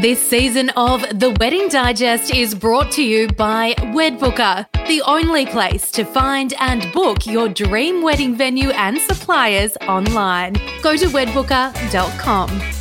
This 0.00 0.20
season 0.20 0.68
of 0.76 1.00
The 1.18 1.30
Wedding 1.40 1.68
Digest 1.68 2.34
is 2.34 2.54
brought 2.54 2.92
to 2.92 3.02
you 3.02 3.28
by 3.28 3.72
Wedbooker, 3.78 4.66
the 4.86 5.00
only 5.06 5.46
place 5.46 5.90
to 5.92 6.04
find 6.04 6.52
and 6.60 6.92
book 6.92 7.26
your 7.26 7.48
dream 7.48 8.02
wedding 8.02 8.36
venue 8.36 8.68
and 8.72 8.98
suppliers 8.98 9.74
online. 9.88 10.52
Go 10.82 10.98
to 10.98 11.06
wedbooker.com. 11.06 12.75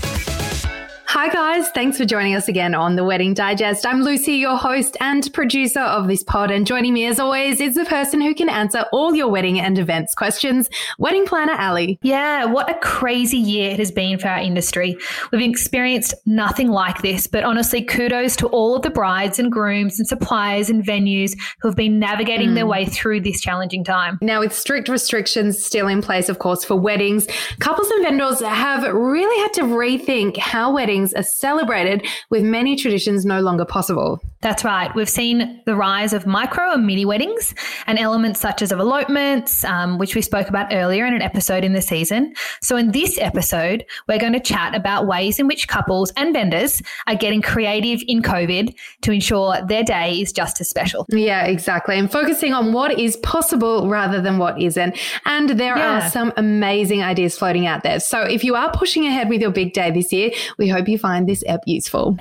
Hi, 1.17 1.29
guys. 1.29 1.69
Thanks 1.69 1.97
for 1.97 2.03
joining 2.03 2.35
us 2.35 2.49
again 2.49 2.75
on 2.75 2.97
The 2.97 3.03
Wedding 3.05 3.33
Digest. 3.33 3.85
I'm 3.85 4.01
Lucy, 4.01 4.33
your 4.33 4.57
host 4.57 4.97
and 4.99 5.31
producer 5.31 5.79
of 5.79 6.09
this 6.09 6.23
pod. 6.23 6.51
And 6.51 6.67
joining 6.67 6.93
me, 6.93 7.05
as 7.05 7.21
always, 7.21 7.61
is 7.61 7.75
the 7.75 7.85
person 7.85 8.19
who 8.19 8.35
can 8.35 8.49
answer 8.49 8.83
all 8.91 9.15
your 9.15 9.29
wedding 9.29 9.57
and 9.57 9.79
events 9.79 10.13
questions, 10.13 10.69
wedding 10.99 11.25
planner 11.25 11.53
Ally. 11.53 11.93
Yeah, 12.01 12.43
what 12.43 12.69
a 12.69 12.77
crazy 12.79 13.37
year 13.37 13.71
it 13.71 13.79
has 13.79 13.93
been 13.93 14.19
for 14.19 14.27
our 14.27 14.39
industry. 14.39 14.97
We've 15.31 15.49
experienced 15.49 16.15
nothing 16.25 16.67
like 16.67 17.01
this, 17.01 17.27
but 17.27 17.45
honestly, 17.45 17.81
kudos 17.81 18.35
to 18.35 18.47
all 18.47 18.75
of 18.75 18.81
the 18.81 18.89
brides 18.89 19.39
and 19.39 19.49
grooms 19.49 19.97
and 19.97 20.05
suppliers 20.09 20.69
and 20.69 20.83
venues 20.83 21.31
who 21.61 21.69
have 21.69 21.77
been 21.77 21.97
navigating 21.97 22.49
mm. 22.49 22.55
their 22.55 22.67
way 22.67 22.83
through 22.87 23.21
this 23.21 23.39
challenging 23.39 23.85
time. 23.85 24.19
Now, 24.21 24.41
with 24.41 24.53
strict 24.53 24.89
restrictions 24.89 25.63
still 25.63 25.87
in 25.87 26.01
place, 26.01 26.27
of 26.27 26.39
course, 26.39 26.65
for 26.65 26.75
weddings, 26.75 27.25
couples 27.61 27.89
and 27.89 28.03
vendors 28.03 28.41
have 28.41 28.83
really 28.93 29.41
had 29.43 29.53
to 29.53 29.61
rethink 29.61 30.35
how 30.35 30.73
weddings 30.73 31.04
are 31.13 31.23
celebrated, 31.23 32.07
with 32.29 32.43
many 32.43 32.75
traditions 32.75 33.25
no 33.25 33.41
longer 33.41 33.65
possible. 33.65 34.21
That's 34.45 34.63
right. 34.63 34.93
We've 34.93 35.09
seen 35.09 35.61
the 35.65 35.75
rise 35.75 36.13
of 36.13 36.27
micro 36.27 36.73
and 36.73 36.85
mini 36.85 37.03
weddings 37.03 37.55
and 37.87 37.97
elements 37.97 38.39
such 38.39 38.61
as 38.61 38.71
of 38.71 38.79
elopements, 38.79 39.63
um, 39.63 39.97
which 39.97 40.13
we 40.13 40.21
spoke 40.21 40.49
about 40.49 40.67
earlier 40.71 41.05
in 41.05 41.15
an 41.15 41.21
episode 41.23 41.63
in 41.63 41.73
the 41.73 41.81
season. 41.81 42.33
So, 42.61 42.77
in 42.77 42.91
this 42.91 43.17
episode, 43.17 43.85
we're 44.07 44.19
going 44.19 44.33
to 44.33 44.39
chat 44.39 44.75
about 44.75 45.07
ways 45.07 45.39
in 45.39 45.47
which 45.47 45.67
couples 45.67 46.11
and 46.15 46.33
vendors 46.33 46.81
are 47.07 47.15
getting 47.15 47.41
creative 47.41 48.01
in 48.07 48.21
COVID 48.21 48.75
to 49.01 49.11
ensure 49.11 49.59
their 49.65 49.83
day 49.83 50.21
is 50.21 50.31
just 50.31 50.61
as 50.61 50.69
special. 50.69 51.05
Yeah, 51.09 51.45
exactly. 51.45 51.97
And 51.97 52.11
focusing 52.11 52.53
on 52.53 52.71
what 52.71 52.99
is 52.99 53.17
possible 53.17 53.89
rather 53.89 54.21
than 54.21 54.37
what 54.37 54.61
isn't. 54.61 54.97
And 55.25 55.49
there 55.51 55.75
yeah. 55.75 56.05
are 56.05 56.09
some 56.09 56.31
amazing 56.37 57.01
ideas 57.01 57.37
floating 57.37 57.65
out 57.65 57.83
there. 57.83 57.99
So, 57.99 58.21
if 58.21 58.43
you 58.43 58.55
are 58.55 58.71
pushing 58.71 59.07
ahead 59.07 59.27
with 59.27 59.41
your 59.41 59.51
big 59.51 59.73
day 59.73 59.91
this 59.91 60.13
year, 60.13 60.31
we 60.57 60.67
hope 60.67 60.87
you 60.87 60.95
you 60.95 60.99
find 60.99 61.27
this 61.27 61.43
app 61.47 61.61
useful. 61.65 62.17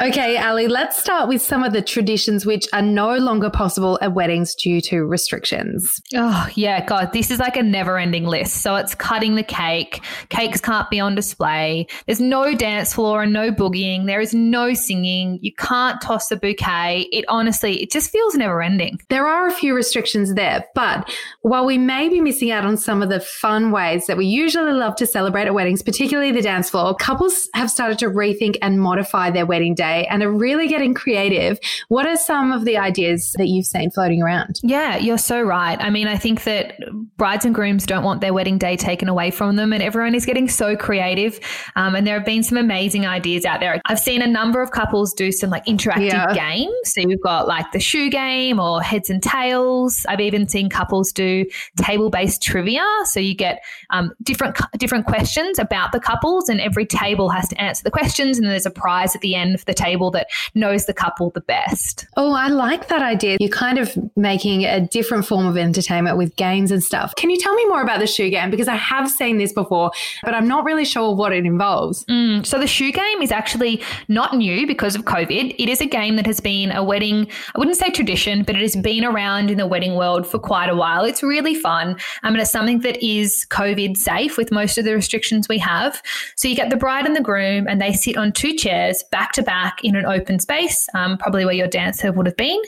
Okay, 0.00 0.36
Ally, 0.36 0.66
let's 0.66 0.98
start 0.98 1.28
with 1.28 1.40
some 1.40 1.62
of 1.62 1.72
the 1.72 1.80
traditions 1.80 2.44
which 2.44 2.66
are 2.72 2.82
no 2.82 3.16
longer 3.16 3.48
possible 3.48 3.96
at 4.02 4.12
weddings 4.12 4.52
due 4.56 4.80
to 4.80 5.04
restrictions. 5.04 6.00
Oh, 6.16 6.48
yeah, 6.56 6.84
God, 6.84 7.12
this 7.12 7.30
is 7.30 7.38
like 7.38 7.56
a 7.56 7.62
never 7.62 7.96
ending 7.96 8.24
list. 8.24 8.56
So 8.56 8.74
it's 8.74 8.96
cutting 8.96 9.36
the 9.36 9.44
cake, 9.44 10.02
cakes 10.30 10.60
can't 10.60 10.90
be 10.90 10.98
on 10.98 11.14
display, 11.14 11.86
there's 12.06 12.20
no 12.20 12.56
dance 12.56 12.92
floor 12.92 13.22
and 13.22 13.32
no 13.32 13.52
boogieing, 13.52 14.06
there 14.06 14.20
is 14.20 14.34
no 14.34 14.74
singing, 14.74 15.38
you 15.42 15.52
can't 15.54 16.00
toss 16.00 16.28
a 16.32 16.36
bouquet. 16.36 17.08
It 17.12 17.24
honestly, 17.28 17.80
it 17.80 17.92
just 17.92 18.10
feels 18.10 18.34
never 18.34 18.62
ending. 18.62 18.98
There 19.10 19.28
are 19.28 19.46
a 19.46 19.52
few 19.52 19.76
restrictions 19.76 20.34
there, 20.34 20.64
but 20.74 21.08
while 21.42 21.64
we 21.64 21.78
may 21.78 22.08
be 22.08 22.20
missing 22.20 22.50
out 22.50 22.66
on 22.66 22.76
some 22.76 23.00
of 23.00 23.10
the 23.10 23.20
fun 23.20 23.70
ways 23.70 24.08
that 24.08 24.16
we 24.16 24.26
usually 24.26 24.72
love 24.72 24.96
to 24.96 25.06
celebrate 25.06 25.46
at 25.46 25.54
weddings, 25.54 25.84
particularly 25.84 26.32
the 26.32 26.42
dance 26.42 26.68
floor, 26.68 26.96
couples 26.96 27.48
have 27.54 27.70
started 27.70 28.00
to 28.00 28.06
rethink 28.06 28.56
and 28.60 28.80
modify 28.80 29.30
their 29.30 29.46
wedding 29.46 29.76
day 29.76 29.83
day 29.84 30.06
and 30.10 30.22
are 30.22 30.30
really 30.30 30.68
getting 30.68 30.94
creative. 30.94 31.58
What 31.88 32.06
are 32.06 32.16
some 32.16 32.52
of 32.52 32.64
the 32.64 32.76
ideas 32.78 33.32
that 33.38 33.48
you've 33.48 33.66
seen 33.66 33.90
floating 33.90 34.22
around? 34.22 34.60
Yeah, 34.62 34.96
you're 34.96 35.18
so 35.18 35.42
right. 35.42 35.78
I 35.80 35.90
mean, 35.90 36.08
I 36.08 36.16
think 36.16 36.44
that 36.44 36.78
brides 37.16 37.44
and 37.44 37.54
grooms 37.54 37.86
don't 37.86 38.04
want 38.04 38.20
their 38.20 38.32
wedding 38.32 38.58
day 38.58 38.76
taken 38.76 39.08
away 39.08 39.30
from 39.30 39.56
them, 39.56 39.72
and 39.72 39.82
everyone 39.82 40.14
is 40.14 40.26
getting 40.26 40.48
so 40.48 40.76
creative. 40.76 41.38
Um, 41.76 41.94
and 41.94 42.06
there 42.06 42.16
have 42.16 42.26
been 42.26 42.42
some 42.42 42.58
amazing 42.58 43.06
ideas 43.06 43.44
out 43.44 43.60
there. 43.60 43.80
I've 43.86 43.98
seen 43.98 44.22
a 44.22 44.26
number 44.26 44.62
of 44.62 44.70
couples 44.70 45.12
do 45.12 45.32
some 45.32 45.50
like 45.50 45.64
interactive 45.66 46.12
yeah. 46.12 46.34
games. 46.34 46.74
So 46.84 47.00
you've 47.00 47.20
got 47.22 47.46
like 47.46 47.70
the 47.72 47.80
shoe 47.80 48.10
game 48.10 48.58
or 48.58 48.80
heads 48.82 49.10
and 49.10 49.22
tails. 49.22 50.04
I've 50.08 50.20
even 50.20 50.48
seen 50.48 50.68
couples 50.68 51.12
do 51.12 51.44
table 51.76 52.10
based 52.10 52.42
trivia. 52.42 52.84
So 53.04 53.20
you 53.20 53.34
get 53.34 53.62
um, 53.90 54.12
different 54.22 54.56
different 54.78 55.06
questions 55.06 55.58
about 55.58 55.92
the 55.92 56.00
couples, 56.00 56.48
and 56.48 56.60
every 56.60 56.86
table 56.86 57.28
has 57.30 57.48
to 57.48 57.60
answer 57.60 57.82
the 57.84 57.90
questions, 57.90 58.38
and 58.38 58.48
there's 58.48 58.66
a 58.66 58.70
prize 58.70 59.14
at 59.14 59.20
the 59.20 59.34
end 59.34 59.58
for 59.58 59.66
the 59.66 59.73
table 59.74 60.10
that 60.12 60.28
knows 60.54 60.86
the 60.86 60.94
couple 60.94 61.30
the 61.30 61.40
best. 61.40 62.06
Oh, 62.16 62.32
I 62.32 62.48
like 62.48 62.88
that 62.88 63.02
idea. 63.02 63.36
You're 63.40 63.50
kind 63.50 63.78
of 63.78 63.96
making 64.16 64.64
a 64.64 64.80
different 64.80 65.26
form 65.26 65.46
of 65.46 65.56
entertainment 65.56 66.16
with 66.16 66.34
games 66.36 66.70
and 66.70 66.82
stuff. 66.82 67.14
Can 67.16 67.30
you 67.30 67.36
tell 67.36 67.54
me 67.54 67.66
more 67.66 67.82
about 67.82 68.00
the 68.00 68.06
shoe 68.06 68.30
game? 68.30 68.50
Because 68.50 68.68
I 68.68 68.76
have 68.76 69.10
seen 69.10 69.38
this 69.38 69.52
before, 69.52 69.90
but 70.22 70.34
I'm 70.34 70.48
not 70.48 70.64
really 70.64 70.84
sure 70.84 71.14
what 71.14 71.32
it 71.32 71.44
involves. 71.44 72.04
Mm, 72.06 72.46
so 72.46 72.58
the 72.58 72.66
shoe 72.66 72.92
game 72.92 73.22
is 73.22 73.32
actually 73.32 73.82
not 74.08 74.36
new 74.36 74.66
because 74.66 74.94
of 74.94 75.02
COVID. 75.02 75.54
It 75.58 75.68
is 75.68 75.80
a 75.80 75.86
game 75.86 76.16
that 76.16 76.26
has 76.26 76.40
been 76.40 76.70
a 76.70 76.82
wedding, 76.82 77.28
I 77.54 77.58
wouldn't 77.58 77.76
say 77.76 77.90
tradition, 77.90 78.42
but 78.42 78.56
it 78.56 78.62
has 78.62 78.76
been 78.76 79.04
around 79.04 79.50
in 79.50 79.58
the 79.58 79.66
wedding 79.66 79.94
world 79.94 80.26
for 80.26 80.38
quite 80.38 80.68
a 80.68 80.76
while. 80.76 81.04
It's 81.04 81.22
really 81.22 81.54
fun. 81.54 81.96
I 82.22 82.30
mean, 82.30 82.40
it's 82.40 82.50
something 82.50 82.80
that 82.80 83.02
is 83.04 83.46
COVID 83.50 83.96
safe 83.96 84.36
with 84.36 84.52
most 84.52 84.78
of 84.78 84.84
the 84.84 84.94
restrictions 84.94 85.48
we 85.48 85.58
have. 85.58 86.02
So 86.36 86.48
you 86.48 86.54
get 86.54 86.70
the 86.70 86.76
bride 86.76 87.06
and 87.06 87.16
the 87.16 87.20
groom, 87.20 87.66
and 87.66 87.80
they 87.80 87.92
sit 87.92 88.16
on 88.16 88.32
two 88.32 88.54
chairs 88.54 89.02
back 89.10 89.32
to 89.32 89.42
back 89.42 89.63
back 89.64 89.82
in 89.82 89.96
an 89.96 90.04
open 90.04 90.38
space, 90.38 90.88
um, 90.92 91.16
probably 91.16 91.44
where 91.46 91.54
your 91.54 91.66
dancer 91.66 92.12
would 92.12 92.26
have 92.26 92.36
been. 92.36 92.60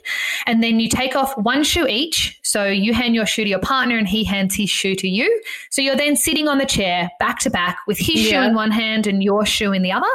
And 0.47 0.63
then 0.63 0.81
you 0.81 0.89
take 0.89 1.15
off 1.15 1.37
one 1.37 1.63
shoe 1.63 1.87
each. 1.87 2.39
So 2.43 2.65
you 2.65 2.95
hand 2.95 3.15
your 3.15 3.27
shoe 3.27 3.45
to 3.45 3.51
your 3.51 3.59
partner 3.59 3.99
and 3.99 4.09
he 4.09 4.25
hands 4.25 4.55
his 4.55 4.71
shoe 4.71 4.95
to 4.95 5.09
you. 5.09 5.43
So 5.69 5.83
you're 5.83 5.97
then 5.97 6.17
sitting 6.17 6.49
on 6.49 6.57
the 6.57 6.65
chair 6.65 7.11
back 7.19 7.39
to 7.41 7.51
back 7.51 7.81
with 7.87 7.99
his 7.99 8.23
yeah. 8.23 8.31
shoe 8.31 8.49
in 8.49 8.55
one 8.55 8.71
hand 8.71 9.07
and 9.07 9.23
your 9.23 9.45
shoe 9.45 9.73
in 9.73 9.83
the 9.83 9.93
other. 9.93 10.07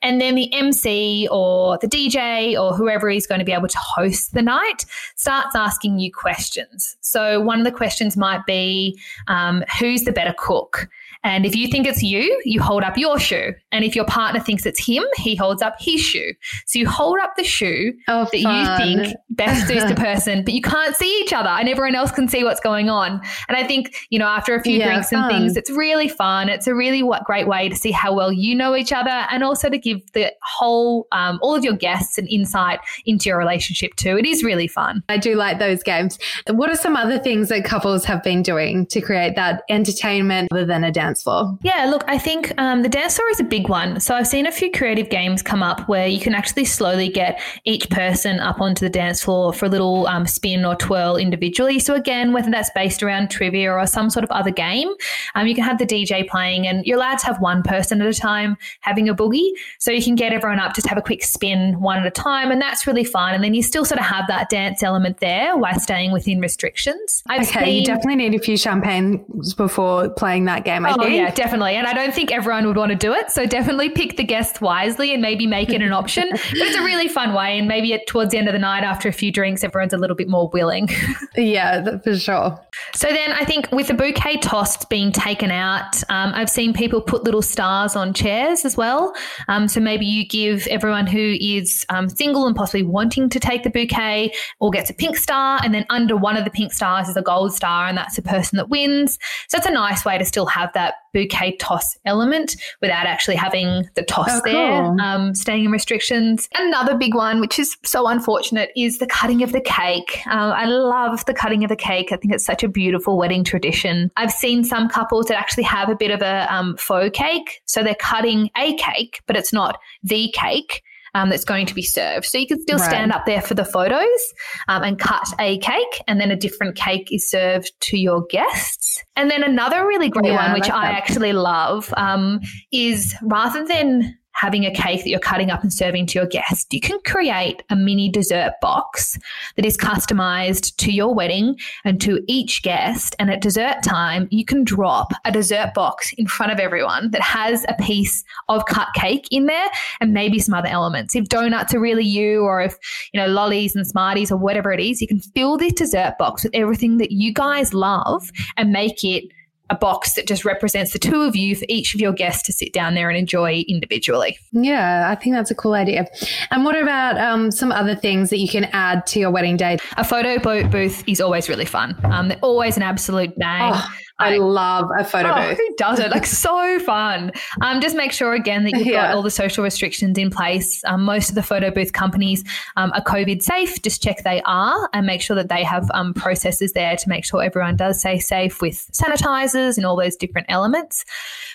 And 0.00 0.20
then 0.20 0.36
the 0.36 0.52
MC 0.54 1.26
or 1.28 1.76
the 1.78 1.88
DJ 1.88 2.56
or 2.56 2.72
whoever 2.72 3.10
is 3.10 3.26
going 3.26 3.40
to 3.40 3.44
be 3.44 3.52
able 3.52 3.68
to 3.68 3.78
host 3.78 4.32
the 4.32 4.42
night 4.42 4.84
starts 5.16 5.56
asking 5.56 5.98
you 5.98 6.12
questions. 6.12 6.96
So 7.00 7.40
one 7.40 7.58
of 7.58 7.64
the 7.64 7.72
questions 7.72 8.16
might 8.16 8.46
be 8.46 8.96
um, 9.26 9.64
who's 9.80 10.04
the 10.04 10.12
better 10.12 10.34
cook? 10.38 10.88
And 11.24 11.44
if 11.44 11.54
you 11.54 11.68
think 11.68 11.86
it's 11.86 12.02
you, 12.02 12.40
you 12.44 12.60
hold 12.60 12.82
up 12.82 12.96
your 12.96 13.18
shoe. 13.18 13.52
And 13.72 13.84
if 13.84 13.96
your 13.96 14.04
partner 14.04 14.40
thinks 14.40 14.66
it's 14.66 14.84
him, 14.84 15.04
he 15.16 15.34
holds 15.34 15.62
up 15.62 15.74
his 15.78 16.00
shoe. 16.00 16.32
So 16.66 16.78
you 16.78 16.88
hold 16.88 17.18
up 17.20 17.34
the 17.36 17.44
shoe 17.44 17.92
oh, 18.08 18.26
that 18.32 18.42
fun. 18.42 18.88
you 18.90 18.96
think 19.04 19.16
best 19.30 19.66
suits 19.66 19.84
the 19.84 19.94
person, 19.96 20.44
but 20.44 20.54
you 20.54 20.62
can't 20.62 20.94
see 20.96 21.20
each 21.20 21.32
other 21.32 21.48
and 21.48 21.68
everyone 21.68 21.94
else 21.94 22.10
can 22.10 22.28
see 22.28 22.44
what's 22.44 22.60
going 22.60 22.88
on. 22.88 23.20
And 23.48 23.56
I 23.56 23.64
think, 23.64 23.94
you 24.10 24.18
know, 24.18 24.26
after 24.26 24.54
a 24.54 24.62
few 24.62 24.78
yeah, 24.78 24.86
drinks 24.86 25.10
fun. 25.10 25.24
and 25.24 25.32
things, 25.32 25.56
it's 25.56 25.70
really 25.70 26.08
fun. 26.08 26.48
It's 26.48 26.66
a 26.66 26.74
really 26.74 27.02
great 27.24 27.48
way 27.48 27.68
to 27.68 27.76
see 27.76 27.90
how 27.90 28.14
well 28.14 28.32
you 28.32 28.54
know 28.54 28.76
each 28.76 28.92
other 28.92 29.26
and 29.30 29.42
also 29.42 29.68
to 29.68 29.78
give 29.78 30.00
the 30.12 30.32
whole, 30.42 31.06
um, 31.12 31.38
all 31.42 31.54
of 31.54 31.64
your 31.64 31.74
guests 31.74 32.18
an 32.18 32.26
insight 32.28 32.80
into 33.06 33.28
your 33.28 33.38
relationship 33.38 33.94
too. 33.96 34.16
It 34.16 34.26
is 34.26 34.44
really 34.44 34.68
fun. 34.68 35.02
I 35.08 35.18
do 35.18 35.34
like 35.34 35.58
those 35.58 35.82
games. 35.82 36.18
What 36.48 36.70
are 36.70 36.76
some 36.76 36.96
other 36.96 37.18
things 37.18 37.48
that 37.48 37.64
couples 37.64 38.04
have 38.04 38.22
been 38.22 38.42
doing 38.42 38.86
to 38.86 39.00
create 39.00 39.36
that 39.36 39.62
entertainment 39.68 40.48
other 40.52 40.64
than 40.64 40.84
a 40.84 40.92
dance? 40.92 41.07
Dance 41.08 41.22
floor? 41.22 41.58
Yeah, 41.62 41.86
look, 41.86 42.04
I 42.06 42.18
think 42.18 42.52
um, 42.58 42.82
the 42.82 42.88
dance 42.88 43.16
floor 43.16 43.28
is 43.30 43.40
a 43.40 43.44
big 43.44 43.68
one. 43.68 43.98
So 44.00 44.14
I've 44.14 44.26
seen 44.26 44.46
a 44.46 44.52
few 44.52 44.70
creative 44.70 45.08
games 45.08 45.42
come 45.42 45.62
up 45.62 45.88
where 45.88 46.06
you 46.06 46.20
can 46.20 46.34
actually 46.34 46.66
slowly 46.66 47.08
get 47.08 47.40
each 47.64 47.88
person 47.88 48.40
up 48.40 48.60
onto 48.60 48.84
the 48.84 48.90
dance 48.90 49.22
floor 49.22 49.52
for 49.52 49.66
a 49.66 49.68
little 49.68 50.06
um, 50.06 50.26
spin 50.26 50.64
or 50.64 50.74
twirl 50.76 51.16
individually. 51.16 51.78
So 51.78 51.94
again, 51.94 52.32
whether 52.32 52.50
that's 52.50 52.70
based 52.74 53.02
around 53.02 53.30
trivia 53.30 53.72
or 53.72 53.86
some 53.86 54.10
sort 54.10 54.24
of 54.24 54.30
other 54.30 54.50
game, 54.50 54.88
um, 55.34 55.46
you 55.46 55.54
can 55.54 55.64
have 55.64 55.78
the 55.78 55.86
DJ 55.86 56.28
playing 56.28 56.66
and 56.66 56.84
you're 56.84 56.98
allowed 56.98 57.18
to 57.20 57.26
have 57.26 57.40
one 57.40 57.62
person 57.62 58.02
at 58.02 58.08
a 58.08 58.14
time 58.14 58.56
having 58.80 59.08
a 59.08 59.14
boogie. 59.14 59.50
So 59.78 59.90
you 59.90 60.02
can 60.02 60.14
get 60.14 60.32
everyone 60.32 60.60
up, 60.60 60.74
just 60.74 60.86
have 60.88 60.98
a 60.98 61.02
quick 61.02 61.22
spin 61.22 61.80
one 61.80 61.98
at 61.98 62.06
a 62.06 62.10
time. 62.10 62.50
And 62.50 62.60
that's 62.60 62.86
really 62.86 63.04
fun. 63.04 63.34
And 63.34 63.42
then 63.42 63.54
you 63.54 63.62
still 63.62 63.84
sort 63.84 64.00
of 64.00 64.06
have 64.06 64.26
that 64.28 64.50
dance 64.50 64.82
element 64.82 65.20
there 65.20 65.56
while 65.56 65.78
staying 65.80 66.12
within 66.12 66.40
restrictions. 66.40 67.22
I've 67.28 67.48
okay, 67.48 67.64
seen, 67.64 67.76
you 67.76 67.84
definitely 67.86 68.16
need 68.16 68.34
a 68.34 68.38
few 68.38 68.58
champagnes 68.58 69.54
before 69.54 70.10
playing 70.10 70.44
that 70.46 70.64
game, 70.64 70.84
I 70.84 70.97
oh, 71.04 71.06
yeah, 71.06 71.30
definitely. 71.30 71.74
And 71.74 71.86
I 71.86 71.92
don't 71.92 72.14
think 72.14 72.32
everyone 72.32 72.66
would 72.66 72.76
want 72.76 72.90
to 72.90 72.96
do 72.96 73.12
it. 73.12 73.30
So 73.30 73.46
definitely 73.46 73.90
pick 73.90 74.16
the 74.16 74.24
guests 74.24 74.60
wisely 74.60 75.12
and 75.12 75.22
maybe 75.22 75.46
make 75.46 75.70
it 75.70 75.82
an 75.82 75.92
option. 75.92 76.28
but 76.30 76.40
it's 76.54 76.76
a 76.76 76.82
really 76.82 77.08
fun 77.08 77.34
way. 77.34 77.58
And 77.58 77.68
maybe 77.68 77.92
at, 77.94 78.06
towards 78.06 78.32
the 78.32 78.38
end 78.38 78.48
of 78.48 78.52
the 78.52 78.58
night, 78.58 78.84
after 78.84 79.08
a 79.08 79.12
few 79.12 79.30
drinks, 79.30 79.62
everyone's 79.64 79.92
a 79.92 79.98
little 79.98 80.16
bit 80.16 80.28
more 80.28 80.48
willing. 80.52 80.88
yeah, 81.36 81.98
for 81.98 82.16
sure. 82.16 82.58
So 82.94 83.08
then 83.08 83.32
I 83.32 83.44
think 83.44 83.70
with 83.72 83.88
the 83.88 83.94
bouquet 83.94 84.38
tossed 84.38 84.88
being 84.88 85.12
taken 85.12 85.50
out, 85.50 86.02
um, 86.10 86.32
I've 86.34 86.50
seen 86.50 86.72
people 86.72 87.00
put 87.00 87.24
little 87.24 87.42
stars 87.42 87.96
on 87.96 88.14
chairs 88.14 88.64
as 88.64 88.76
well. 88.76 89.14
Um, 89.48 89.68
so 89.68 89.80
maybe 89.80 90.06
you 90.06 90.26
give 90.26 90.66
everyone 90.68 91.06
who 91.06 91.36
is 91.40 91.84
um, 91.88 92.08
single 92.08 92.46
and 92.46 92.56
possibly 92.56 92.82
wanting 92.82 93.28
to 93.30 93.40
take 93.40 93.62
the 93.62 93.70
bouquet 93.70 94.32
or 94.60 94.70
gets 94.70 94.90
a 94.90 94.94
pink 94.94 95.16
star. 95.16 95.60
And 95.62 95.74
then 95.74 95.86
under 95.90 96.16
one 96.16 96.36
of 96.36 96.44
the 96.44 96.50
pink 96.50 96.72
stars 96.72 97.08
is 97.08 97.16
a 97.16 97.22
gold 97.22 97.52
star, 97.54 97.86
and 97.86 97.96
that's 97.96 98.16
the 98.16 98.22
person 98.22 98.56
that 98.56 98.68
wins. 98.68 99.18
So 99.48 99.58
it's 99.58 99.66
a 99.66 99.70
nice 99.70 100.04
way 100.04 100.18
to 100.18 100.24
still 100.24 100.46
have 100.46 100.72
that 100.72 100.87
that 100.88 100.94
bouquet 101.12 101.56
toss 101.56 101.96
element 102.04 102.56
without 102.80 103.06
actually 103.06 103.36
having 103.36 103.88
the 103.94 104.02
toss 104.02 104.28
Oh, 104.30 104.40
there, 104.44 104.82
cool. 104.82 105.00
um, 105.00 105.34
staying 105.34 105.64
in 105.64 105.70
restrictions. 105.70 106.48
Another 106.56 106.96
big 106.96 107.14
one, 107.14 107.40
which 107.40 107.58
is 107.58 107.76
so 107.84 108.06
unfortunate, 108.08 108.70
is 108.76 108.98
the 108.98 109.06
cutting 109.06 109.42
of 109.42 109.52
the 109.52 109.60
cake. 109.60 110.20
Uh, 110.26 110.52
I 110.56 110.66
love 110.66 111.24
the 111.26 111.34
cutting 111.34 111.64
of 111.64 111.68
the 111.70 111.76
cake. 111.76 112.12
I 112.12 112.16
think 112.16 112.32
it's 112.34 112.44
such 112.44 112.62
a 112.62 112.68
beautiful 112.68 113.16
wedding 113.16 113.44
tradition. 113.44 114.10
I've 114.16 114.32
seen 114.32 114.64
some 114.64 114.88
couples 114.88 115.26
that 115.26 115.38
actually 115.38 115.64
have 115.64 115.88
a 115.88 115.96
bit 115.96 116.10
of 116.10 116.22
a 116.22 116.52
um, 116.54 116.76
faux 116.76 117.10
cake. 117.16 117.60
So 117.66 117.82
they're 117.82 117.94
cutting 117.94 118.50
a 118.56 118.76
cake, 118.76 119.20
but 119.26 119.36
it's 119.36 119.52
not 119.52 119.78
the 120.02 120.32
cake. 120.34 120.82
Um, 121.14 121.30
that's 121.30 121.44
going 121.44 121.66
to 121.66 121.74
be 121.74 121.82
served. 121.82 122.26
So 122.26 122.38
you 122.38 122.46
can 122.46 122.60
still 122.60 122.78
Right. 122.78 122.88
stand 122.90 123.12
up 123.12 123.26
there 123.26 123.40
for 123.42 123.54
the 123.54 123.64
photos 123.64 124.34
um, 124.68 124.82
and 124.82 124.98
cut 124.98 125.26
a 125.38 125.58
cake, 125.58 126.02
and 126.06 126.20
then 126.20 126.30
a 126.30 126.36
different 126.36 126.76
cake 126.76 127.08
is 127.10 127.28
served 127.30 127.72
to 127.80 127.98
your 127.98 128.24
guests. 128.30 129.02
And 129.16 129.30
then 129.30 129.42
another 129.42 129.86
really 129.86 130.10
great 130.10 130.26
Yeah, 130.26 130.36
one, 130.36 130.50
I 130.50 130.54
which 130.54 130.68
like 130.68 130.72
I 130.72 130.90
actually 130.92 131.32
love, 131.32 131.92
um, 131.96 132.40
is 132.72 133.14
rather 133.22 133.66
than 133.66 134.16
having 134.38 134.64
a 134.64 134.72
cake 134.72 135.02
that 135.02 135.08
you're 135.08 135.18
cutting 135.18 135.50
up 135.50 135.62
and 135.62 135.72
serving 135.72 136.06
to 136.06 136.18
your 136.18 136.26
guests, 136.26 136.66
you 136.70 136.80
can 136.80 136.98
create 137.04 137.62
a 137.70 137.76
mini 137.76 138.08
dessert 138.08 138.52
box 138.60 139.18
that 139.56 139.64
is 139.64 139.76
customized 139.76 140.76
to 140.76 140.92
your 140.92 141.12
wedding 141.12 141.58
and 141.84 142.00
to 142.00 142.22
each 142.28 142.62
guest. 142.62 143.16
And 143.18 143.30
at 143.30 143.40
dessert 143.40 143.82
time, 143.82 144.28
you 144.30 144.44
can 144.44 144.62
drop 144.62 145.12
a 145.24 145.32
dessert 145.32 145.74
box 145.74 146.12
in 146.18 146.28
front 146.28 146.52
of 146.52 146.60
everyone 146.60 147.10
that 147.10 147.20
has 147.22 147.64
a 147.68 147.74
piece 147.82 148.22
of 148.48 148.64
cut 148.66 148.88
cake 148.94 149.26
in 149.32 149.46
there 149.46 149.68
and 150.00 150.14
maybe 150.14 150.38
some 150.38 150.54
other 150.54 150.68
elements. 150.68 151.16
If 151.16 151.28
donuts 151.28 151.74
are 151.74 151.80
really 151.80 152.04
you, 152.04 152.42
or 152.42 152.62
if, 152.62 152.76
you 153.12 153.20
know, 153.20 153.26
lollies 153.26 153.74
and 153.74 153.86
smarties 153.86 154.30
or 154.30 154.38
whatever 154.38 154.72
it 154.72 154.80
is, 154.80 155.00
you 155.00 155.08
can 155.08 155.20
fill 155.20 155.56
this 155.56 155.72
dessert 155.72 156.14
box 156.16 156.44
with 156.44 156.54
everything 156.54 156.98
that 156.98 157.10
you 157.10 157.32
guys 157.32 157.74
love 157.74 158.30
and 158.56 158.70
make 158.70 159.02
it 159.02 159.24
a 159.70 159.76
box 159.76 160.14
that 160.14 160.26
just 160.26 160.44
represents 160.44 160.92
the 160.92 160.98
two 160.98 161.22
of 161.22 161.36
you 161.36 161.54
for 161.56 161.64
each 161.68 161.94
of 161.94 162.00
your 162.00 162.12
guests 162.12 162.44
to 162.46 162.52
sit 162.52 162.72
down 162.72 162.94
there 162.94 163.08
and 163.08 163.18
enjoy 163.18 163.64
individually. 163.68 164.38
Yeah, 164.52 165.10
I 165.10 165.14
think 165.14 165.34
that's 165.34 165.50
a 165.50 165.54
cool 165.54 165.74
idea. 165.74 166.06
And 166.50 166.64
what 166.64 166.80
about 166.80 167.18
um, 167.18 167.50
some 167.50 167.72
other 167.72 167.94
things 167.94 168.30
that 168.30 168.38
you 168.38 168.48
can 168.48 168.64
add 168.66 169.06
to 169.08 169.20
your 169.20 169.30
wedding 169.30 169.56
day? 169.56 169.78
A 169.96 170.04
photo 170.04 170.38
bo- 170.38 170.68
booth 170.68 171.04
is 171.06 171.20
always 171.20 171.48
really 171.48 171.64
fun. 171.64 171.96
Um, 172.04 172.28
they're 172.28 172.38
always 172.40 172.76
an 172.76 172.82
absolute 172.82 173.36
bang. 173.38 173.72
Oh, 173.74 173.88
I 174.20 174.36
love 174.38 174.90
a 174.98 175.04
photo 175.04 175.30
Oh, 175.30 175.48
booth. 175.48 175.58
who 175.58 175.74
doesn't? 175.76 176.10
Like 176.10 176.26
so 176.26 176.78
fun. 176.80 177.30
Um, 177.60 177.80
just 177.80 177.94
make 177.94 178.12
sure 178.12 178.34
again 178.34 178.64
that 178.64 178.72
you've 178.72 178.88
got 178.92 179.14
all 179.14 179.22
the 179.22 179.30
social 179.30 179.62
restrictions 179.62 180.18
in 180.18 180.30
place. 180.30 180.82
Um, 180.84 181.04
most 181.04 181.28
of 181.28 181.34
the 181.36 181.42
photo 181.42 181.70
booth 181.70 181.92
companies 181.92 182.42
um, 182.76 182.92
are 182.94 183.02
COVID 183.02 183.42
safe. 183.42 183.80
Just 183.82 184.02
check 184.02 184.24
they 184.24 184.42
are 184.42 184.88
and 184.92 185.06
make 185.06 185.20
sure 185.20 185.36
that 185.36 185.48
they 185.48 185.62
have 185.62 185.88
um, 185.94 186.14
processes 186.14 186.72
there 186.72 186.96
to 186.96 187.08
make 187.08 187.24
sure 187.24 187.42
everyone 187.42 187.76
does 187.76 188.00
stay 188.00 188.18
safe 188.18 188.60
with 188.60 188.90
sanitizers 188.92 189.76
and 189.76 189.86
all 189.86 189.96
those 189.96 190.16
different 190.16 190.46
elements. 190.50 191.04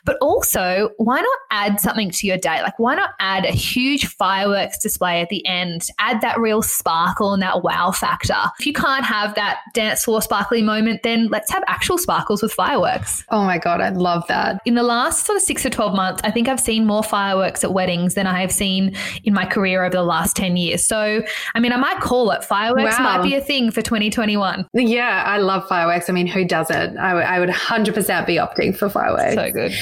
But 0.06 0.18
also, 0.22 0.90
why 0.98 1.20
not 1.22 1.40
add 1.52 1.80
something 1.80 2.12
to 2.12 2.28
your 2.28 2.38
day? 2.38 2.62
Like, 2.62 2.80
why 2.80 2.96
not 2.96 3.12
add 3.20 3.46
a 3.46 3.52
huge 3.52 4.06
fireworks 4.08 4.78
display 4.78 5.22
at 5.22 5.30
the 5.30 5.46
end? 5.46 5.88
Add 6.00 6.22
that 6.22 6.40
real 6.40 6.62
sparkle 6.62 7.34
and 7.34 7.42
that 7.42 7.64
wow 7.64 7.92
factor. 7.92 8.36
If 8.60 8.66
you 8.66 8.74
can't 8.74 9.06
have 9.06 9.36
that 9.36 9.60
dance 9.74 10.04
floor 10.06 10.22
sparkly 10.22 10.62
moment, 10.62 11.04
then 11.04 11.28
let's 11.28 11.52
have 11.52 11.64
actual 11.68 11.98
sparkles 11.98 12.42
with 12.42 12.53
fireworks. 12.54 13.24
Oh 13.30 13.44
my 13.44 13.58
God, 13.58 13.82
I 13.82 13.90
love 13.90 14.26
that. 14.28 14.62
In 14.66 14.76
the 14.76 14.84
last 14.84 15.26
sort 15.26 15.36
of 15.38 15.42
six 15.44 15.64
to 15.64 15.70
12 15.70 15.96
months, 15.96 16.22
I 16.24 16.32
think 16.32 16.48
I've 16.48 16.60
seen 16.60 16.86
more 16.86 17.04
fireworks 17.04 17.64
at 17.64 17.74
weddings 17.74 18.14
than 18.16 18.28
I 18.28 18.40
have 18.42 18.52
seen 18.52 18.96
in 19.24 19.34
my 19.34 19.46
career 19.46 19.84
over 19.84 19.96
the 19.96 20.04
last 20.04 20.36
10 20.36 20.56
years. 20.58 20.86
So, 20.86 21.24
I 21.56 21.60
mean, 21.60 21.72
I 21.72 21.78
might 21.78 22.00
call 22.02 22.32
it 22.32 22.44
fireworks 22.44 22.98
Wow. 23.00 23.18
might 23.18 23.24
be 23.24 23.36
a 23.36 23.42
thing 23.42 23.72
for 23.72 23.82
2021. 23.82 24.66
Yeah, 24.74 25.24
I 25.26 25.38
love 25.38 25.68
fireworks. 25.68 26.10
I 26.10 26.14
mean, 26.14 26.28
who 26.28 26.46
doesn't? 26.46 26.98
I 26.98 27.14
would- 27.14 27.24
would 27.44 27.50
100% 27.50 28.26
be 28.28 28.36
opting 28.36 28.76
for 28.78 28.90
fireworks. 28.90 29.34
So 29.34 29.52
good. 29.52 29.74